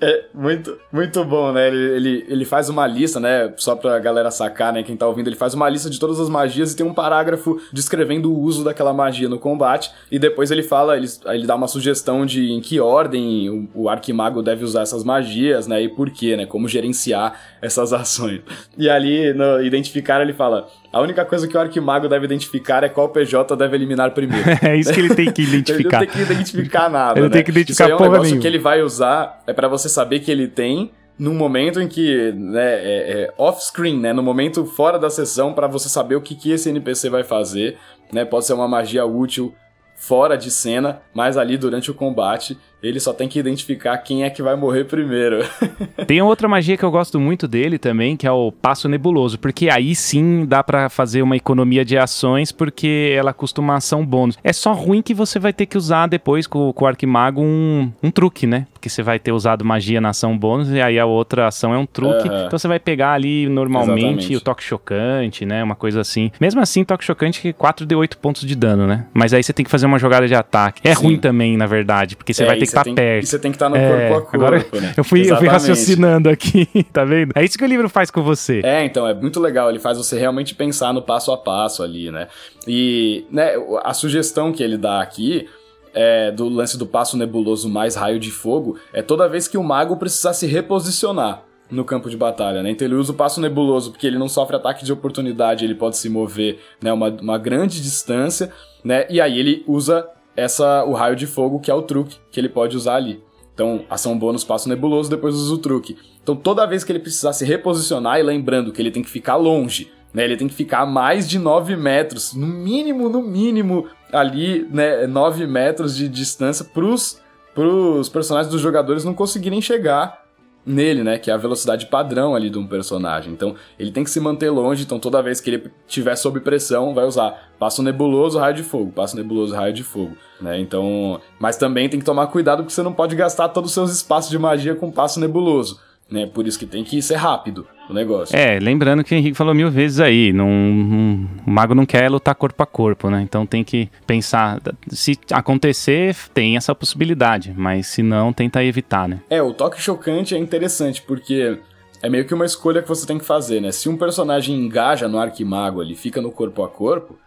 [0.00, 1.68] é muito, muito bom, né?
[1.68, 5.28] Ele, ele, ele faz uma lista, né, só pra galera sacar, né, quem tá ouvindo,
[5.28, 8.64] ele faz uma lista de todas as magias e tem um parágrafo descrevendo o uso
[8.64, 12.50] daquela magia magia no combate, e depois ele fala, ele, ele dá uma sugestão de
[12.50, 16.46] em que ordem o, o arquimago deve usar essas magias, né, e por quê, né,
[16.46, 18.40] como gerenciar essas ações.
[18.76, 22.88] E ali, no identificar, ele fala, a única coisa que o arquimago deve identificar é
[22.88, 24.44] qual PJ deve eliminar primeiro.
[24.62, 26.02] é isso que ele tem que identificar.
[26.02, 27.32] ele não tem que identificar nada, Ele né?
[27.32, 28.40] tem que identificar isso é um negócio nenhuma.
[28.40, 30.90] que ele vai usar, é para você saber que ele tem,
[31.22, 35.68] num momento em que, né, é, é off-screen, né, no momento fora da sessão, para
[35.68, 37.78] você saber o que, que esse NPC vai fazer,
[38.12, 39.54] né, pode ser uma magia útil
[40.02, 44.30] fora de cena, mas ali durante o combate ele só tem que identificar quem é
[44.30, 45.38] que vai morrer primeiro.
[46.06, 49.70] tem outra magia que eu gosto muito dele também, que é o passo nebuloso, porque
[49.70, 54.36] aí sim dá para fazer uma economia de ações, porque ela custa uma ação bônus.
[54.42, 57.92] É só ruim que você vai ter que usar depois com, com o Arquimago um,
[58.02, 58.66] um truque, né?
[58.72, 61.78] Porque você vai ter usado magia na ação bônus e aí a outra ação é
[61.78, 62.28] um truque.
[62.28, 62.46] Uhum.
[62.46, 64.36] Então você vai pegar ali normalmente Exatamente.
[64.36, 65.62] o toque chocante, né?
[65.62, 66.32] Uma coisa assim.
[66.40, 69.06] Mesmo assim, toque chocante 4 de 8 pontos de dano, né?
[69.14, 70.80] Mas aí você tem que fazer uma jogada de ataque.
[70.84, 71.04] É sim.
[71.04, 73.24] ruim também, na verdade, porque você é, vai ter que estar tá perto.
[73.24, 74.94] E você tem que estar tá no é, corpo a corpo, agora, né?
[74.96, 77.32] Eu fui, eu fui raciocinando aqui, tá vendo?
[77.34, 78.60] É isso que o livro faz com você.
[78.64, 79.70] É, então, é muito legal.
[79.70, 82.28] Ele faz você realmente pensar no passo a passo ali, né?
[82.66, 83.52] E né,
[83.84, 85.48] a sugestão que ele dá aqui
[85.94, 89.62] é, do lance do passo nebuloso mais raio de fogo é toda vez que o
[89.62, 92.70] mago precisar se reposicionar no campo de batalha, né?
[92.70, 95.96] Então ele usa o passo nebuloso porque ele não sofre ataque de oportunidade, ele pode
[95.96, 98.52] se mover, né, uma, uma grande distância,
[98.84, 99.06] né?
[99.08, 102.48] E aí ele usa essa o raio de fogo, que é o truque que ele
[102.48, 103.22] pode usar ali.
[103.54, 105.96] Então, ação bônus, passo nebuloso, depois usa o truque.
[106.22, 109.36] Então, toda vez que ele precisar se reposicionar, e lembrando que ele tem que ficar
[109.36, 110.24] longe, né?
[110.24, 115.06] Ele tem que ficar a mais de 9 metros, no mínimo, no mínimo, ali, né,
[115.06, 117.20] 9 metros de distância pros,
[117.54, 120.21] pros personagens dos jogadores não conseguirem chegar
[120.64, 121.18] nele, né?
[121.18, 123.32] Que é a velocidade padrão ali de um personagem.
[123.32, 126.94] Então, ele tem que se manter longe, então toda vez que ele tiver sob pressão,
[126.94, 130.58] vai usar passo nebuloso, raio de fogo, passo nebuloso, raio de fogo, né?
[130.60, 133.92] Então, mas também tem que tomar cuidado porque você não pode gastar todos os seus
[133.92, 135.80] espaços de magia com passo nebuloso
[136.12, 136.26] né?
[136.26, 138.36] Por isso que tem que ser rápido o negócio.
[138.36, 142.08] É, lembrando que o Henrique falou mil vezes aí, não, não, o mago não quer
[142.10, 143.22] lutar corpo a corpo, né?
[143.22, 149.20] Então tem que pensar, se acontecer, tem essa possibilidade, mas se não, tenta evitar, né?
[149.30, 151.58] É, o toque chocante é interessante, porque
[152.02, 153.72] é meio que uma escolha que você tem que fazer, né?
[153.72, 157.18] Se um personagem engaja no arquimago ali, fica no corpo a corpo,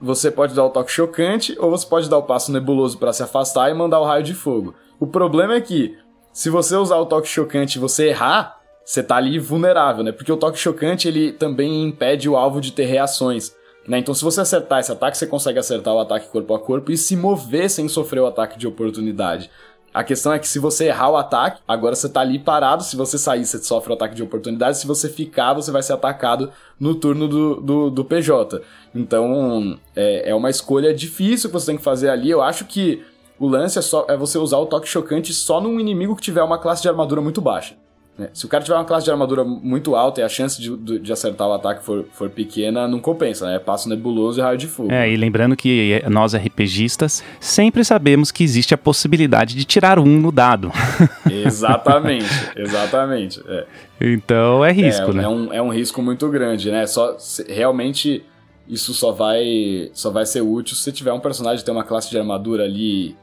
[0.00, 3.22] você pode dar o toque chocante ou você pode dar o passo nebuloso para se
[3.22, 4.74] afastar e mandar o raio de fogo.
[5.00, 5.96] O problema é que
[6.32, 10.12] se você usar o toque chocante e você errar, você tá ali vulnerável, né?
[10.12, 13.54] Porque o toque chocante ele também impede o alvo de ter reações.
[13.86, 13.98] Né?
[13.98, 16.96] Então, se você acertar esse ataque, você consegue acertar o ataque corpo a corpo e
[16.96, 19.50] se mover sem sofrer o ataque de oportunidade.
[19.92, 22.84] A questão é que se você errar o ataque, agora você tá ali parado.
[22.84, 24.78] Se você sair, você sofre o ataque de oportunidade.
[24.78, 28.60] Se você ficar, você vai ser atacado no turno do, do, do PJ.
[28.94, 32.30] Então, é, é uma escolha difícil que você tem que fazer ali.
[32.30, 33.02] Eu acho que
[33.38, 36.42] o lance é, só, é você usar o toque chocante só num inimigo que tiver
[36.42, 37.76] uma classe de armadura muito baixa.
[38.18, 38.28] Né?
[38.34, 41.12] Se o cara tiver uma classe de armadura muito alta e a chance de, de
[41.12, 43.54] acertar o ataque for, for pequena, não compensa, né?
[43.54, 44.90] É passo nebuloso e raio de fogo.
[44.90, 50.18] É, e lembrando que nós RPGistas sempre sabemos que existe a possibilidade de tirar um
[50.18, 50.72] no dado.
[51.30, 53.40] Exatamente, exatamente.
[53.46, 53.66] É.
[54.00, 55.22] Então é risco, é, né?
[55.22, 56.86] É um, é um risco muito grande, né?
[56.86, 57.16] Só
[57.48, 58.24] realmente
[58.66, 62.10] isso só vai só vai ser útil se tiver um personagem que tem uma classe
[62.10, 63.16] de armadura ali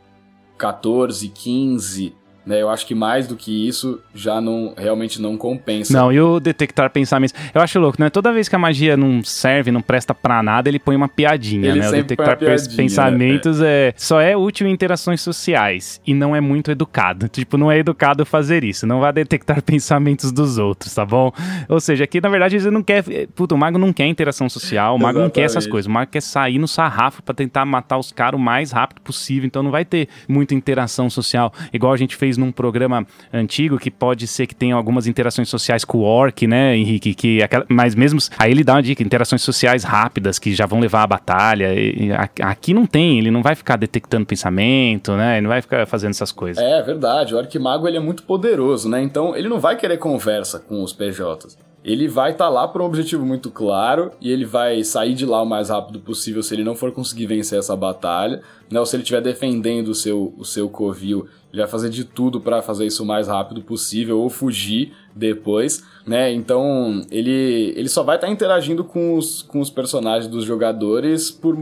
[0.57, 2.13] 14, 15
[2.45, 2.61] né?
[2.61, 5.91] Eu acho que mais do que isso já não realmente não compensa.
[5.91, 7.33] Não, e o detectar pensamentos.
[7.53, 8.09] Eu acho louco, né?
[8.09, 11.69] Toda vez que a magia não serve, não presta pra nada, ele põe uma piadinha,
[11.69, 11.89] ele né?
[11.89, 13.89] O detectar piadinha, pensamentos é.
[13.89, 13.93] é.
[13.97, 17.29] só é útil em interações sociais e não é muito educado.
[17.35, 18.87] Tipo, não é educado fazer isso.
[18.87, 21.33] Não vai detectar pensamentos dos outros, tá bom?
[21.67, 23.03] Ou seja, aqui na verdade você não quer.
[23.35, 25.87] Puta, o mago não quer interação social, o mago não quer essas coisas.
[25.87, 29.45] O mago quer sair no sarrafo para tentar matar os caras o mais rápido possível.
[29.45, 33.91] Então não vai ter muita interação social, igual a gente fez num programa antigo que
[33.91, 37.13] pode ser que tenha algumas interações sociais com o Orc, né, Henrique?
[37.13, 38.19] Que aquela, mas mesmo.
[38.37, 41.73] Aí ele dá uma dica: interações sociais rápidas que já vão levar à batalha.
[41.73, 45.37] E, aqui não tem, ele não vai ficar detectando pensamento, né?
[45.37, 46.63] Ele não vai ficar fazendo essas coisas.
[46.63, 49.01] É verdade, o Orc Mago ele é muito poderoso, né?
[49.01, 52.81] Então ele não vai querer conversa com os PJs ele vai estar tá lá por
[52.81, 56.55] um objetivo muito claro e ele vai sair de lá o mais rápido possível se
[56.55, 58.79] ele não for conseguir vencer essa batalha, né?
[58.79, 62.41] Ou se ele estiver defendendo o seu, o seu covil, ele vai fazer de tudo
[62.41, 66.33] para fazer isso o mais rápido possível ou fugir depois, né?
[66.33, 71.29] Então ele, ele só vai estar tá interagindo com os, com os personagens dos jogadores
[71.29, 71.55] por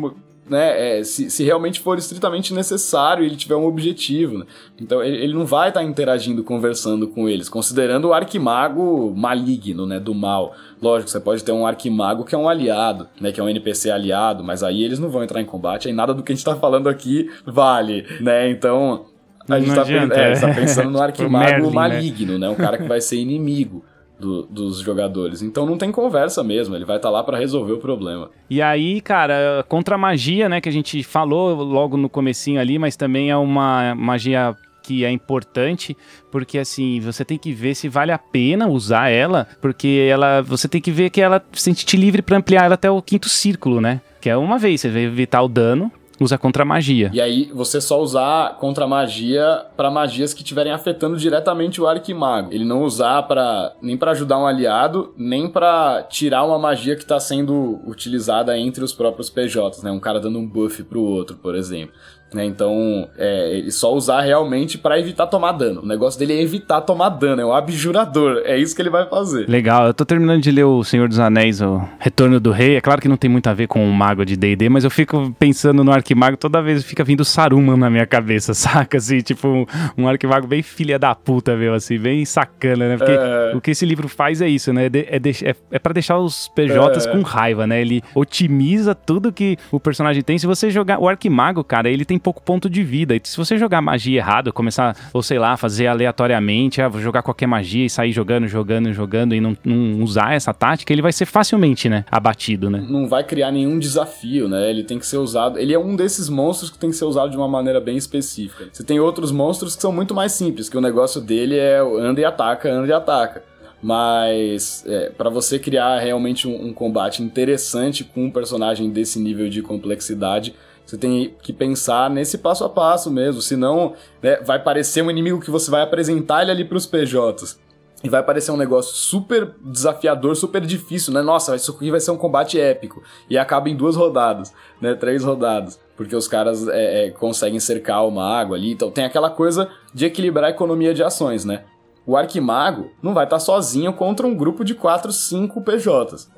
[0.49, 4.39] né, é, se, se, realmente for estritamente necessário e ele tiver um objetivo.
[4.39, 4.45] Né?
[4.79, 9.85] Então ele, ele, não vai estar tá interagindo, conversando com eles, considerando o arquimago maligno,
[9.85, 10.53] né, do mal.
[10.81, 13.89] Lógico, você pode ter um arquimago que é um aliado, né, que é um NPC
[13.89, 16.45] aliado, mas aí eles não vão entrar em combate, aí nada do que a gente
[16.45, 18.49] está falando aqui vale, né?
[18.49, 19.05] Então
[19.49, 21.73] a gente está é, tá pensando no arquimago Merlin, né?
[21.73, 22.49] maligno, né?
[22.49, 23.83] Um cara que vai ser inimigo
[24.23, 25.41] do, dos jogadores.
[25.41, 28.29] Então não tem conversa mesmo, ele vai estar tá lá para resolver o problema.
[28.49, 32.79] E aí, cara, contra a magia, né, que a gente falou logo no comecinho ali,
[32.79, 35.95] mas também é uma magia que é importante,
[36.29, 40.67] porque assim, você tem que ver se vale a pena usar ela, porque ela, você
[40.67, 43.79] tem que ver que ela se sente livre para ampliar ela até o quinto círculo,
[43.79, 44.01] né?
[44.19, 47.09] Que é uma vez, você vai evitar o dano, usa contra magia.
[47.13, 52.53] E aí você só usar contra magia para magias que estiverem afetando diretamente o arquimago.
[52.53, 57.03] Ele não usar para nem para ajudar um aliado, nem para tirar uma magia que
[57.03, 59.91] está sendo utilizada entre os próprios PJs, né?
[59.91, 61.93] Um cara dando um buff pro outro, por exemplo.
[62.33, 62.45] Né?
[62.45, 65.81] Então, é, ele só usar realmente para evitar tomar dano.
[65.81, 68.41] O negócio dele é evitar tomar dano, é um abjurador.
[68.45, 69.47] É isso que ele vai fazer.
[69.47, 72.75] Legal, eu tô terminando de ler O Senhor dos Anéis, O Retorno do Rei.
[72.75, 74.91] É claro que não tem muito a ver com o mago de D&D, mas eu
[74.91, 78.97] fico pensando no arquimago, toda vez fica vindo Saruman na minha cabeça, saca?
[78.97, 79.65] Assim, tipo, um,
[79.97, 82.97] um arquimago bem filha da puta, meu, assim, bem sacana, né?
[82.97, 83.55] Porque é...
[83.55, 84.85] o que esse livro faz é isso, né?
[84.85, 87.11] É, de, é, é para deixar os PJs é...
[87.11, 87.81] com raiva, né?
[87.81, 90.37] Ele otimiza tudo que o personagem tem.
[90.37, 93.15] Se você jogar o arquimago, cara, ele tem pouco ponto de vida.
[93.15, 97.21] E se você jogar magia errado, começar, ou sei lá, fazer aleatoriamente, ah, vou jogar
[97.21, 101.11] qualquer magia e sair jogando, jogando, jogando e não, não usar essa tática, ele vai
[101.11, 102.83] ser facilmente, né, abatido, né?
[102.87, 104.69] Não vai criar nenhum desafio, né?
[104.69, 105.59] Ele tem que ser usado.
[105.59, 108.69] Ele é um desses monstros que tem que ser usado de uma maneira bem específica.
[108.71, 112.21] Você tem outros monstros que são muito mais simples, que o negócio dele é anda
[112.21, 113.43] e ataca, anda e ataca.
[113.83, 119.49] Mas é, para você criar realmente um, um, combate interessante com um personagem desse nível
[119.49, 125.01] de complexidade, você tem que pensar nesse passo a passo mesmo, senão né, vai parecer
[125.01, 127.59] um inimigo que você vai apresentar ele ali pros PJs.
[128.03, 131.21] E vai parecer um negócio super desafiador, super difícil, né?
[131.21, 133.01] Nossa, isso aqui vai ser um combate épico.
[133.29, 134.93] E acaba em duas rodadas, né?
[134.93, 135.79] Três rodadas.
[135.95, 138.73] Porque os caras é, é, conseguem cercar o mago ali.
[138.73, 141.63] Então tem aquela coisa de equilibrar a economia de ações, né?
[142.05, 146.29] O arquimago não vai estar sozinho contra um grupo de 4, 5 PJs.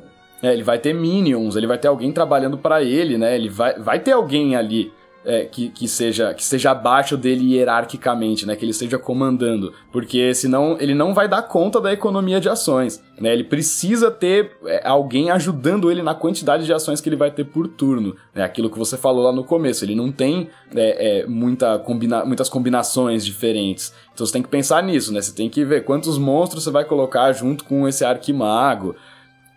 [0.41, 3.35] É, ele vai ter minions, ele vai ter alguém trabalhando para ele, né?
[3.35, 4.91] Ele vai, vai ter alguém ali
[5.25, 8.55] é, que, que, seja que seja abaixo dele hierarquicamente, né?
[8.55, 13.03] Que ele esteja comandando, porque senão ele não vai dar conta da economia de ações,
[13.19, 13.33] né?
[13.33, 17.45] Ele precisa ter é, alguém ajudando ele na quantidade de ações que ele vai ter
[17.45, 18.43] por turno, né?
[18.43, 22.47] Aquilo que você falou lá no começo, ele não tem é, é muita combina muitas
[22.47, 25.21] combinações diferentes, então você tem que pensar nisso, né?
[25.21, 28.95] Você tem que ver quantos monstros você vai colocar junto com esse arquimago,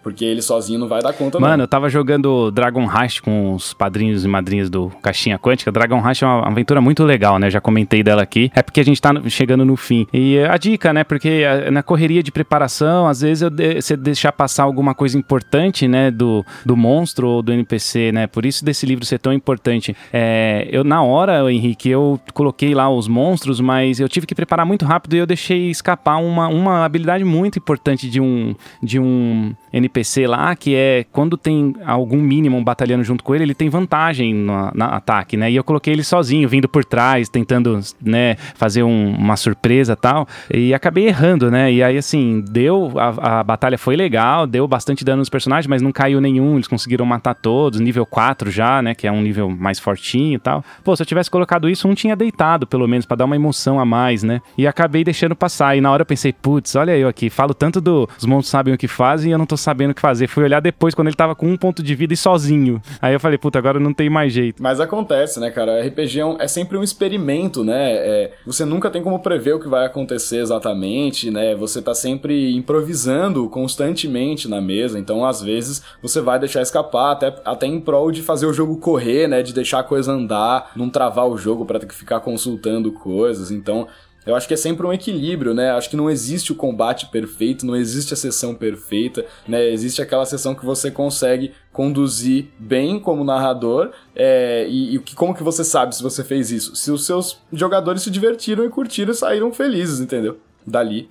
[0.08, 1.64] Porque ele sozinho não vai dar conta, Mano, não.
[1.64, 5.70] eu tava jogando Dragon Rush com os padrinhos e madrinhas do Caixinha Quântica.
[5.70, 7.50] Dragon Rush é uma aventura muito legal, né?
[7.50, 8.50] Já comentei dela aqui.
[8.54, 10.06] É porque a gente tá chegando no fim.
[10.10, 11.04] E a dica, né?
[11.04, 15.86] Porque na correria de preparação, às vezes eu de, você deixar passar alguma coisa importante,
[15.86, 16.10] né?
[16.10, 18.26] Do, do monstro ou do NPC, né?
[18.26, 19.94] Por isso desse livro ser tão importante.
[20.10, 24.64] É, eu, na hora, Henrique, eu coloquei lá os monstros, mas eu tive que preparar
[24.64, 29.54] muito rápido e eu deixei escapar uma, uma habilidade muito importante de um, de um
[29.72, 34.34] NPC lá, que é quando tem algum mínimo batalhando junto com ele, ele tem vantagem
[34.34, 35.50] no na ataque, né?
[35.50, 40.26] E eu coloquei ele sozinho, vindo por trás, tentando, né, fazer um, uma surpresa tal.
[40.52, 41.72] E acabei errando, né?
[41.72, 42.92] E aí, assim, deu.
[42.96, 46.54] A, a, batalha foi legal, deu bastante dano nos personagens, mas não caiu nenhum.
[46.54, 48.94] Eles conseguiram matar todos, nível 4 já, né?
[48.94, 50.64] Que é um nível mais fortinho e tal.
[50.84, 53.80] Pô, se eu tivesse colocado isso, um tinha deitado, pelo menos, para dar uma emoção
[53.80, 54.40] a mais, né?
[54.56, 55.76] E acabei deixando passar.
[55.76, 58.72] E na hora eu pensei, putz, olha eu aqui, falo tanto dos do, monstros sabem
[58.72, 60.26] o que fazem e eu não tô sabendo o que fazer.
[60.26, 62.80] Fui olhar depois, quando ele tava com um ponto de vida e sozinho.
[63.00, 64.62] Aí eu falei, puta, agora não tem mais jeito.
[64.62, 65.84] Mas acontece, né, cara?
[65.86, 67.92] RPG é, um, é sempre um experimento, né?
[67.92, 71.54] É, você nunca tem como prever o que vai acontecer exatamente, né?
[71.54, 77.34] Você tá sempre improvisando constantemente na mesa, então às vezes você vai deixar escapar, até,
[77.44, 79.42] até em prol de fazer o jogo correr, né?
[79.42, 83.50] De deixar a coisa andar, não travar o jogo para ter que ficar consultando coisas.
[83.50, 83.88] Então
[84.28, 85.70] eu acho que é sempre um equilíbrio, né?
[85.70, 89.70] Acho que não existe o combate perfeito, não existe a sessão perfeita, né?
[89.70, 95.42] Existe aquela sessão que você consegue conduzir bem como narrador é, e, e como que
[95.42, 96.76] você sabe se você fez isso?
[96.76, 100.38] Se os seus jogadores se divertiram e curtiram e saíram felizes, entendeu?
[100.66, 101.08] Dali.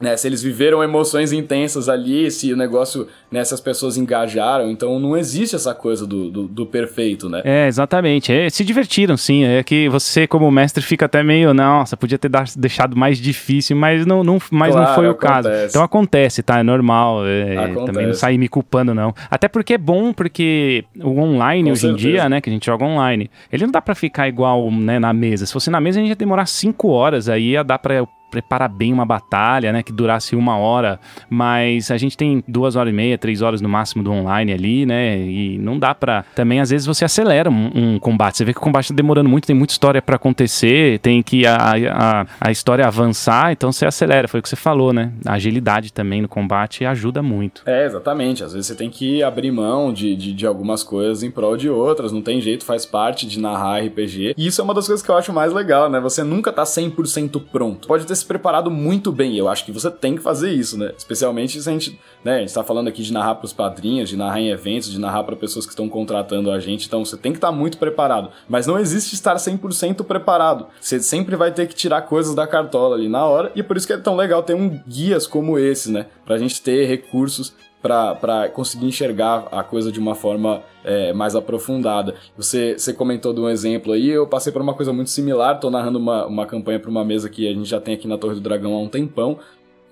[0.00, 4.70] Né, se eles viveram emoções intensas ali, se o negócio, né, se as pessoas engajaram,
[4.70, 7.42] então não existe essa coisa do, do, do perfeito, né?
[7.44, 8.32] É, exatamente.
[8.32, 9.44] É, se divertiram, sim.
[9.44, 14.06] É que você, como mestre, fica até meio, nossa, podia ter deixado mais difícil, mas
[14.06, 15.48] não, não, mas claro, não foi o acontece.
[15.48, 15.68] caso.
[15.68, 16.58] Então acontece, tá?
[16.60, 17.26] É normal.
[17.26, 19.14] É, também não sair me culpando, não.
[19.30, 22.08] Até porque é bom, porque o online Com hoje certeza.
[22.08, 24.98] em dia, né, que a gente joga online, ele não dá para ficar igual né,
[24.98, 25.44] na mesa.
[25.44, 28.68] Se fosse na mesa, a gente ia demorar cinco horas, aí ia dar pra preparar
[28.68, 29.82] bem uma batalha, né?
[29.82, 33.68] Que durasse uma hora, mas a gente tem duas horas e meia, três horas no
[33.68, 35.18] máximo do online ali, né?
[35.18, 36.24] E não dá pra.
[36.34, 38.38] Também, às vezes, você acelera um, um combate.
[38.38, 41.46] Você vê que o combate tá demorando muito, tem muita história para acontecer, tem que
[41.46, 44.28] a, a, a história avançar, então você acelera.
[44.28, 45.12] Foi o que você falou, né?
[45.26, 47.62] A agilidade também no combate ajuda muito.
[47.66, 48.44] É, exatamente.
[48.44, 51.68] Às vezes você tem que abrir mão de, de, de algumas coisas em prol de
[51.68, 54.34] outras, não tem jeito, faz parte de narrar RPG.
[54.36, 56.00] E isso é uma das coisas que eu acho mais legal, né?
[56.00, 57.88] Você nunca tá 100% pronto.
[57.88, 59.36] Pode ter se preparado muito bem.
[59.36, 60.92] Eu acho que você tem que fazer isso, né?
[60.96, 64.08] Especialmente se a gente, né, a gente tá falando aqui de narrar para os padrinhos,
[64.08, 66.86] de narrar em eventos, de narrar para pessoas que estão contratando a gente.
[66.86, 68.30] Então você tem que estar tá muito preparado.
[68.48, 70.66] Mas não existe estar 100% preparado.
[70.80, 73.50] Você sempre vai ter que tirar coisas da cartola ali na hora.
[73.54, 76.06] E por isso que é tão legal ter um guias como esse, né?
[76.24, 82.14] Pra gente ter recursos para conseguir enxergar a coisa de uma forma é, mais aprofundada.
[82.36, 85.70] Você, você comentou de um exemplo aí, eu passei por uma coisa muito similar, estou
[85.70, 88.34] narrando uma, uma campanha para uma mesa que a gente já tem aqui na Torre
[88.34, 89.38] do Dragão há um tempão,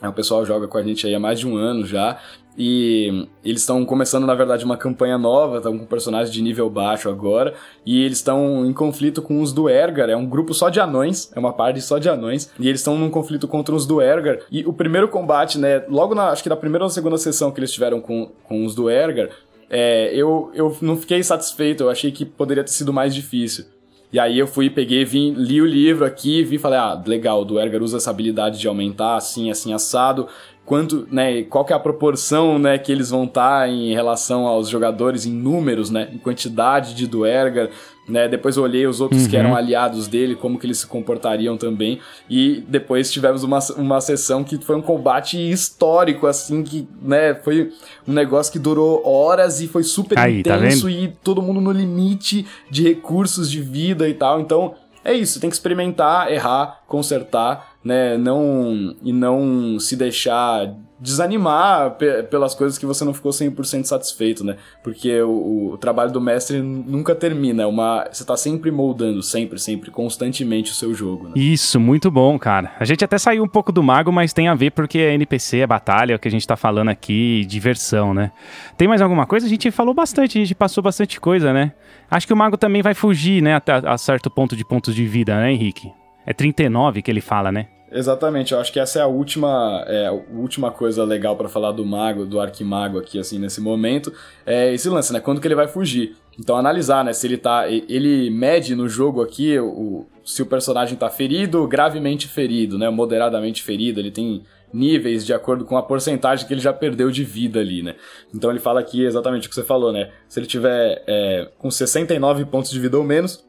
[0.07, 2.19] o pessoal joga com a gente aí há mais de um ano já.
[2.61, 7.09] E eles estão começando, na verdade, uma campanha nova, estão com personagens de nível baixo
[7.09, 7.55] agora.
[7.87, 10.11] E eles estão em conflito com os do Ergar.
[10.11, 12.51] É um grupo só de anões, é uma parte só de anões.
[12.59, 14.41] E eles estão num conflito contra os do Ergar.
[14.51, 17.61] E o primeiro combate, né, logo na, acho que na primeira ou segunda sessão que
[17.61, 19.29] eles tiveram com, com os do Ergar,
[19.71, 23.67] é, eu, eu não fiquei satisfeito, eu achei que poderia ter sido mais difícil.
[24.11, 27.43] E aí eu fui, peguei, vim, li o livro aqui, vi e falei, ah, legal,
[27.43, 30.27] o Duergar usa essa habilidade de aumentar assim, assim, assado.
[30.69, 34.47] Quanto, né, qual que é a proporção, né, que eles vão estar tá em relação
[34.47, 37.71] aos jogadores em números, né, em quantidade de Duergar.
[38.07, 38.29] Né?
[38.29, 39.29] Depois eu olhei os outros uhum.
[39.31, 42.01] que eram aliados dele, como que eles se comportariam também.
[42.29, 47.73] E depois tivemos uma, uma sessão que foi um combate histórico, assim, que, né, foi
[48.07, 51.63] um negócio que durou horas e foi super Aí, tá intenso tá e todo mundo
[51.63, 54.39] no limite de recursos de vida e tal.
[54.39, 58.19] Então, é isso, tem que experimentar, errar, consertar, né?
[58.19, 61.97] Não e não se deixar desanimar
[62.29, 64.57] pelas coisas que você não ficou 100% satisfeito, né?
[64.83, 69.59] Porque o, o, trabalho do mestre nunca termina, é uma você tá sempre moldando, sempre,
[69.59, 71.33] sempre, constantemente o seu jogo, né?
[71.37, 72.73] Isso, muito bom, cara.
[72.79, 75.59] A gente até saiu um pouco do mago, mas tem a ver porque é NPC,
[75.59, 78.33] é batalha, é o que a gente tá falando aqui, diversão, né?
[78.77, 79.47] Tem mais alguma coisa?
[79.47, 81.73] A gente falou bastante, a gente passou bastante coisa, né?
[82.11, 85.07] Acho que o mago também vai fugir, né, até a certo ponto de pontos de
[85.07, 85.91] vida, né, Henrique?
[86.27, 87.67] É 39 que ele fala, né?
[87.91, 91.73] Exatamente, eu acho que essa é a última, é, a última coisa legal para falar
[91.73, 94.13] do mago, do arquimago aqui, assim, nesse momento,
[94.45, 95.21] é esse lance, né?
[95.21, 96.15] Quando que ele vai fugir?
[96.39, 97.13] Então, analisar, né?
[97.13, 97.69] Se ele tá.
[97.69, 102.89] Ele mede no jogo aqui o, se o personagem tá ferido, gravemente ferido, né?
[102.91, 107.25] Moderadamente ferido, ele tem níveis de acordo com a porcentagem que ele já perdeu de
[107.25, 107.97] vida ali, né?
[108.35, 110.11] Então ele fala aqui exatamente o que você falou, né?
[110.29, 113.45] Se ele tiver é, com 69 pontos de vida ou menos,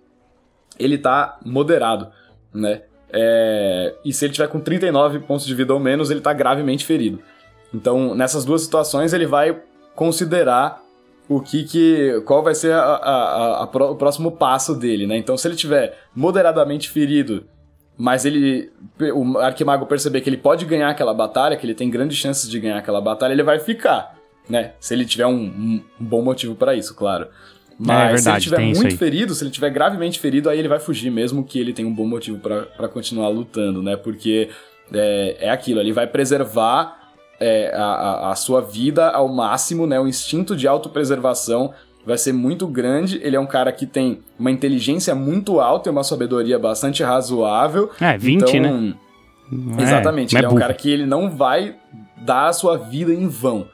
[0.79, 2.09] ele tá moderado,
[2.53, 2.83] né?
[3.11, 6.85] É, e se ele tiver com 39 pontos de vida ou menos, ele tá gravemente
[6.85, 7.19] ferido.
[7.73, 9.59] Então, nessas duas situações, ele vai
[9.95, 10.81] considerar
[11.27, 15.17] o que que qual vai ser a, a, a, o próximo passo dele, né?
[15.17, 17.45] Então, se ele tiver moderadamente ferido,
[17.95, 18.71] mas ele
[19.13, 22.59] o arquimago perceber que ele pode ganhar aquela batalha, que ele tem grandes chances de
[22.59, 24.15] ganhar aquela batalha, ele vai ficar,
[24.49, 24.73] né?
[24.79, 27.27] Se ele tiver um, um bom motivo para isso, claro.
[27.79, 30.67] Mas é verdade, se ele tiver muito ferido, se ele tiver gravemente ferido, aí ele
[30.67, 33.95] vai fugir, mesmo que ele tenha um bom motivo para continuar lutando, né?
[33.95, 34.49] Porque
[34.93, 36.99] é, é aquilo, ele vai preservar
[37.39, 39.97] é, a, a, sua vida ao máximo, né?
[39.97, 41.73] O instinto de autopreservação
[42.05, 43.17] vai ser muito grande.
[43.23, 47.89] Ele é um cara que tem uma inteligência muito alta e uma sabedoria bastante razoável.
[48.01, 48.93] É, 20, então, né?
[49.79, 50.35] Exatamente.
[50.35, 51.75] É, ele é, é um cara que ele não vai
[52.17, 53.67] dar a sua vida em vão.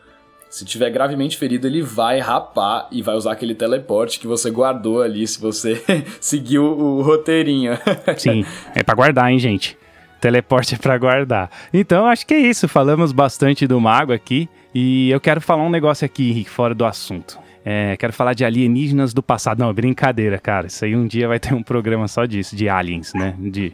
[0.49, 5.01] Se tiver gravemente ferido, ele vai rapar e vai usar aquele teleporte que você guardou
[5.01, 5.83] ali, se você
[6.21, 7.77] seguiu o roteirinho.
[8.17, 9.77] Sim, é para guardar, hein, gente?
[10.21, 11.51] Teleporte é para guardar.
[11.73, 12.67] Então, acho que é isso.
[12.67, 14.49] Falamos bastante do mago aqui.
[14.73, 17.37] E eu quero falar um negócio aqui, Henrique, fora do assunto.
[17.63, 19.59] É, quero falar de alienígenas do passado.
[19.59, 20.67] Não, brincadeira, cara.
[20.67, 23.35] Isso aí um dia vai ter um programa só disso, de aliens, né?
[23.37, 23.73] De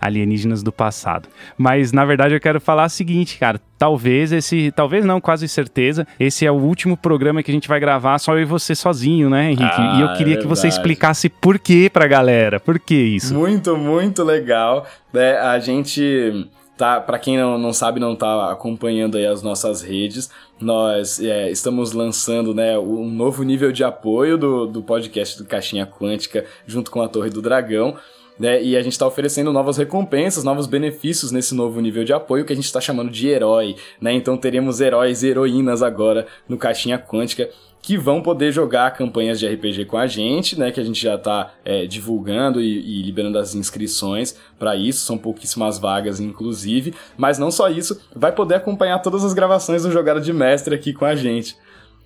[0.00, 1.28] alienígenas do passado.
[1.56, 3.60] Mas na verdade eu quero falar o seguinte, cara.
[3.78, 7.80] Talvez esse, talvez não, quase certeza, esse é o último programa que a gente vai
[7.80, 9.62] gravar só eu e você sozinho, né, Henrique?
[9.64, 12.60] Ah, e eu queria é que você explicasse por que pra galera.
[12.60, 13.32] Por que isso?
[13.32, 14.86] Muito, muito legal.
[15.14, 16.46] É, a gente
[16.80, 21.50] tá, para quem não, não sabe, não tá acompanhando aí as nossas redes, nós é,
[21.50, 26.90] estamos lançando né, um novo nível de apoio do, do podcast do Caixinha Quântica junto
[26.90, 27.98] com a Torre do Dragão.
[28.40, 32.42] Né, e a gente está oferecendo novas recompensas, novos benefícios nesse novo nível de apoio
[32.42, 33.76] que a gente está chamando de herói.
[34.00, 34.14] Né?
[34.14, 37.50] Então teremos heróis e heroínas agora no Caixinha Quântica
[37.82, 40.70] que vão poder jogar campanhas de RPG com a gente, né?
[40.70, 45.16] Que a gente já está é, divulgando e, e, liberando as inscrições para isso, são
[45.16, 46.94] pouquíssimas vagas, inclusive.
[47.16, 50.92] Mas não só isso, vai poder acompanhar todas as gravações do Jogada de Mestre aqui
[50.92, 51.56] com a gente.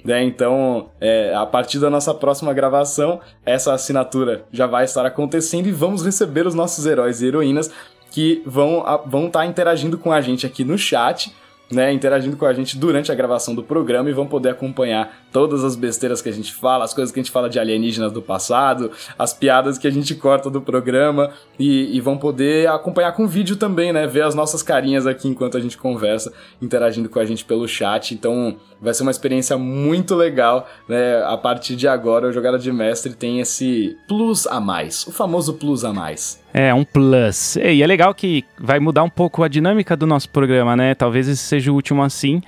[0.04, 0.22] Né?
[0.22, 5.72] Então, é, a partir da nossa próxima gravação, essa assinatura já vai estar acontecendo e
[5.72, 7.70] vamos receber os nossos heróis e heroínas
[8.10, 11.34] que vão estar vão tá interagindo com a gente aqui no chat
[11.70, 15.64] né, interagindo com a gente durante a gravação do programa e vão poder acompanhar todas
[15.64, 18.22] as besteiras que a gente fala, as coisas que a gente fala de alienígenas do
[18.22, 23.26] passado, as piadas que a gente corta do programa e, e vão poder acompanhar com
[23.26, 27.24] vídeo também, né, ver as nossas carinhas aqui enquanto a gente conversa, interagindo com a
[27.24, 28.14] gente pelo chat.
[28.14, 31.22] Então vai ser uma experiência muito legal, né?
[31.24, 35.54] A partir de agora, o Jogada de Mestre tem esse plus a mais, o famoso
[35.54, 36.44] plus a mais.
[36.52, 37.56] É, um plus.
[37.56, 40.94] E é legal que vai mudar um pouco a dinâmica do nosso programa, né?
[40.94, 42.40] Talvez esse seja o último assim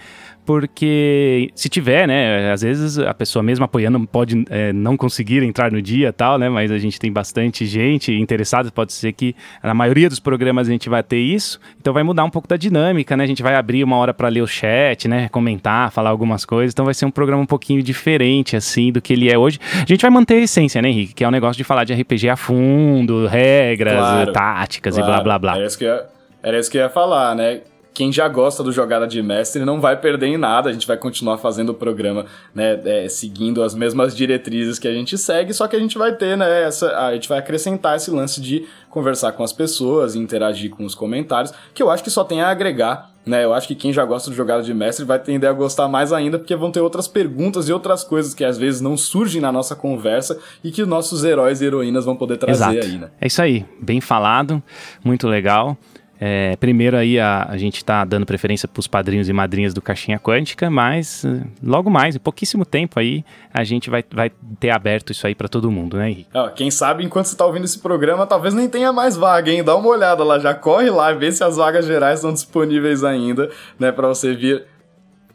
[0.46, 5.72] porque se tiver, né, às vezes a pessoa mesmo apoiando pode é, não conseguir entrar
[5.72, 9.74] no dia tal, né, mas a gente tem bastante gente interessada, pode ser que na
[9.74, 13.16] maioria dos programas a gente vai ter isso, então vai mudar um pouco da dinâmica,
[13.16, 16.44] né, a gente vai abrir uma hora para ler o chat, né, comentar, falar algumas
[16.44, 19.58] coisas, então vai ser um programa um pouquinho diferente, assim, do que ele é hoje.
[19.74, 21.82] A gente vai manter a essência, né, Henrique, que é o um negócio de falar
[21.82, 25.10] de RPG a fundo, regras, claro, táticas claro.
[25.10, 25.56] e blá blá blá.
[25.56, 26.04] Era isso, que ia,
[26.40, 27.62] era isso que eu ia falar, né,
[27.96, 30.68] quem já gosta do Jogada de Mestre não vai perder em nada.
[30.68, 34.92] A gente vai continuar fazendo o programa, né, é, seguindo as mesmas diretrizes que a
[34.92, 38.10] gente segue, só que a gente vai ter, né, essa, a gente vai acrescentar esse
[38.10, 42.22] lance de conversar com as pessoas, interagir com os comentários, que eu acho que só
[42.22, 43.44] tem a agregar né?
[43.44, 46.12] Eu acho que quem já gosta do jogada de mestre vai tender a gostar mais
[46.12, 49.50] ainda, porque vão ter outras perguntas e outras coisas que às vezes não surgem na
[49.50, 52.86] nossa conversa e que nossos heróis e heroínas vão poder trazer Exato.
[52.86, 53.10] aí, né?
[53.20, 54.62] É isso aí, bem falado,
[55.02, 55.76] muito legal.
[56.20, 59.82] É, primeiro aí a, a gente está dando preferência para os padrinhos e madrinhas do
[59.82, 64.70] Caixinha Quântica, mas eh, logo mais, em pouquíssimo tempo aí, a gente vai, vai ter
[64.70, 66.28] aberto isso aí para todo mundo, né, Henrique?
[66.54, 69.62] quem sabe enquanto você está ouvindo esse programa, talvez nem tenha mais vaga, hein?
[69.62, 73.50] Dá uma olhada lá, já corre lá, vê se as vagas gerais estão disponíveis ainda,
[73.78, 74.64] né, para você vir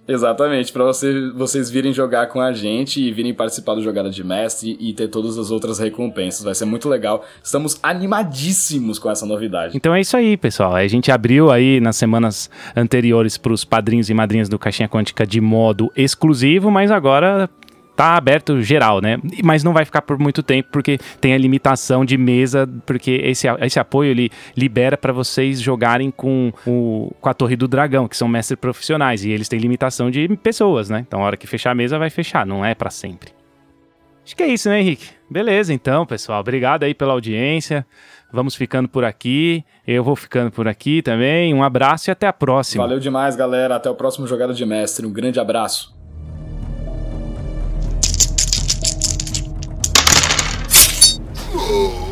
[0.08, 4.24] Exatamente, para você, vocês virem jogar com a gente e virem participar do Jogada de
[4.24, 6.43] Mestre e ter todas as outras recompensas.
[6.43, 7.24] Vai ser muito legal.
[7.43, 9.78] Estamos animadíssimos com essa novidade.
[9.78, 10.76] Então é isso aí, pessoal.
[10.76, 15.26] A gente abriu aí nas semanas anteriores para os padrinhos e madrinhas do Caixinha Quântica
[15.26, 17.49] de modo exclusivo, mas agora
[18.02, 19.20] tá aberto geral, né?
[19.43, 23.47] Mas não vai ficar por muito tempo porque tem a limitação de mesa, porque esse,
[23.60, 28.18] esse apoio ele libera para vocês jogarem com, o, com a Torre do Dragão, que
[28.18, 31.06] são mestres profissionais, e eles têm limitação de pessoas, né?
[31.08, 33.30] Então a hora que fechar a mesa vai fechar, não é para sempre.
[34.26, 35.10] Acho que é isso, né, Henrique?
[35.30, 36.41] Beleza, então, pessoal.
[36.41, 37.86] Obrigado aí pela audiência.
[38.34, 39.64] Vamos ficando por aqui.
[39.86, 41.54] Eu vou ficando por aqui também.
[41.54, 42.84] Um abraço e até a próxima.
[42.84, 43.76] Valeu demais, galera.
[43.76, 45.06] Até o próximo Jogada de Mestre.
[45.06, 46.01] Um grande abraço.
[51.54, 52.11] Oh.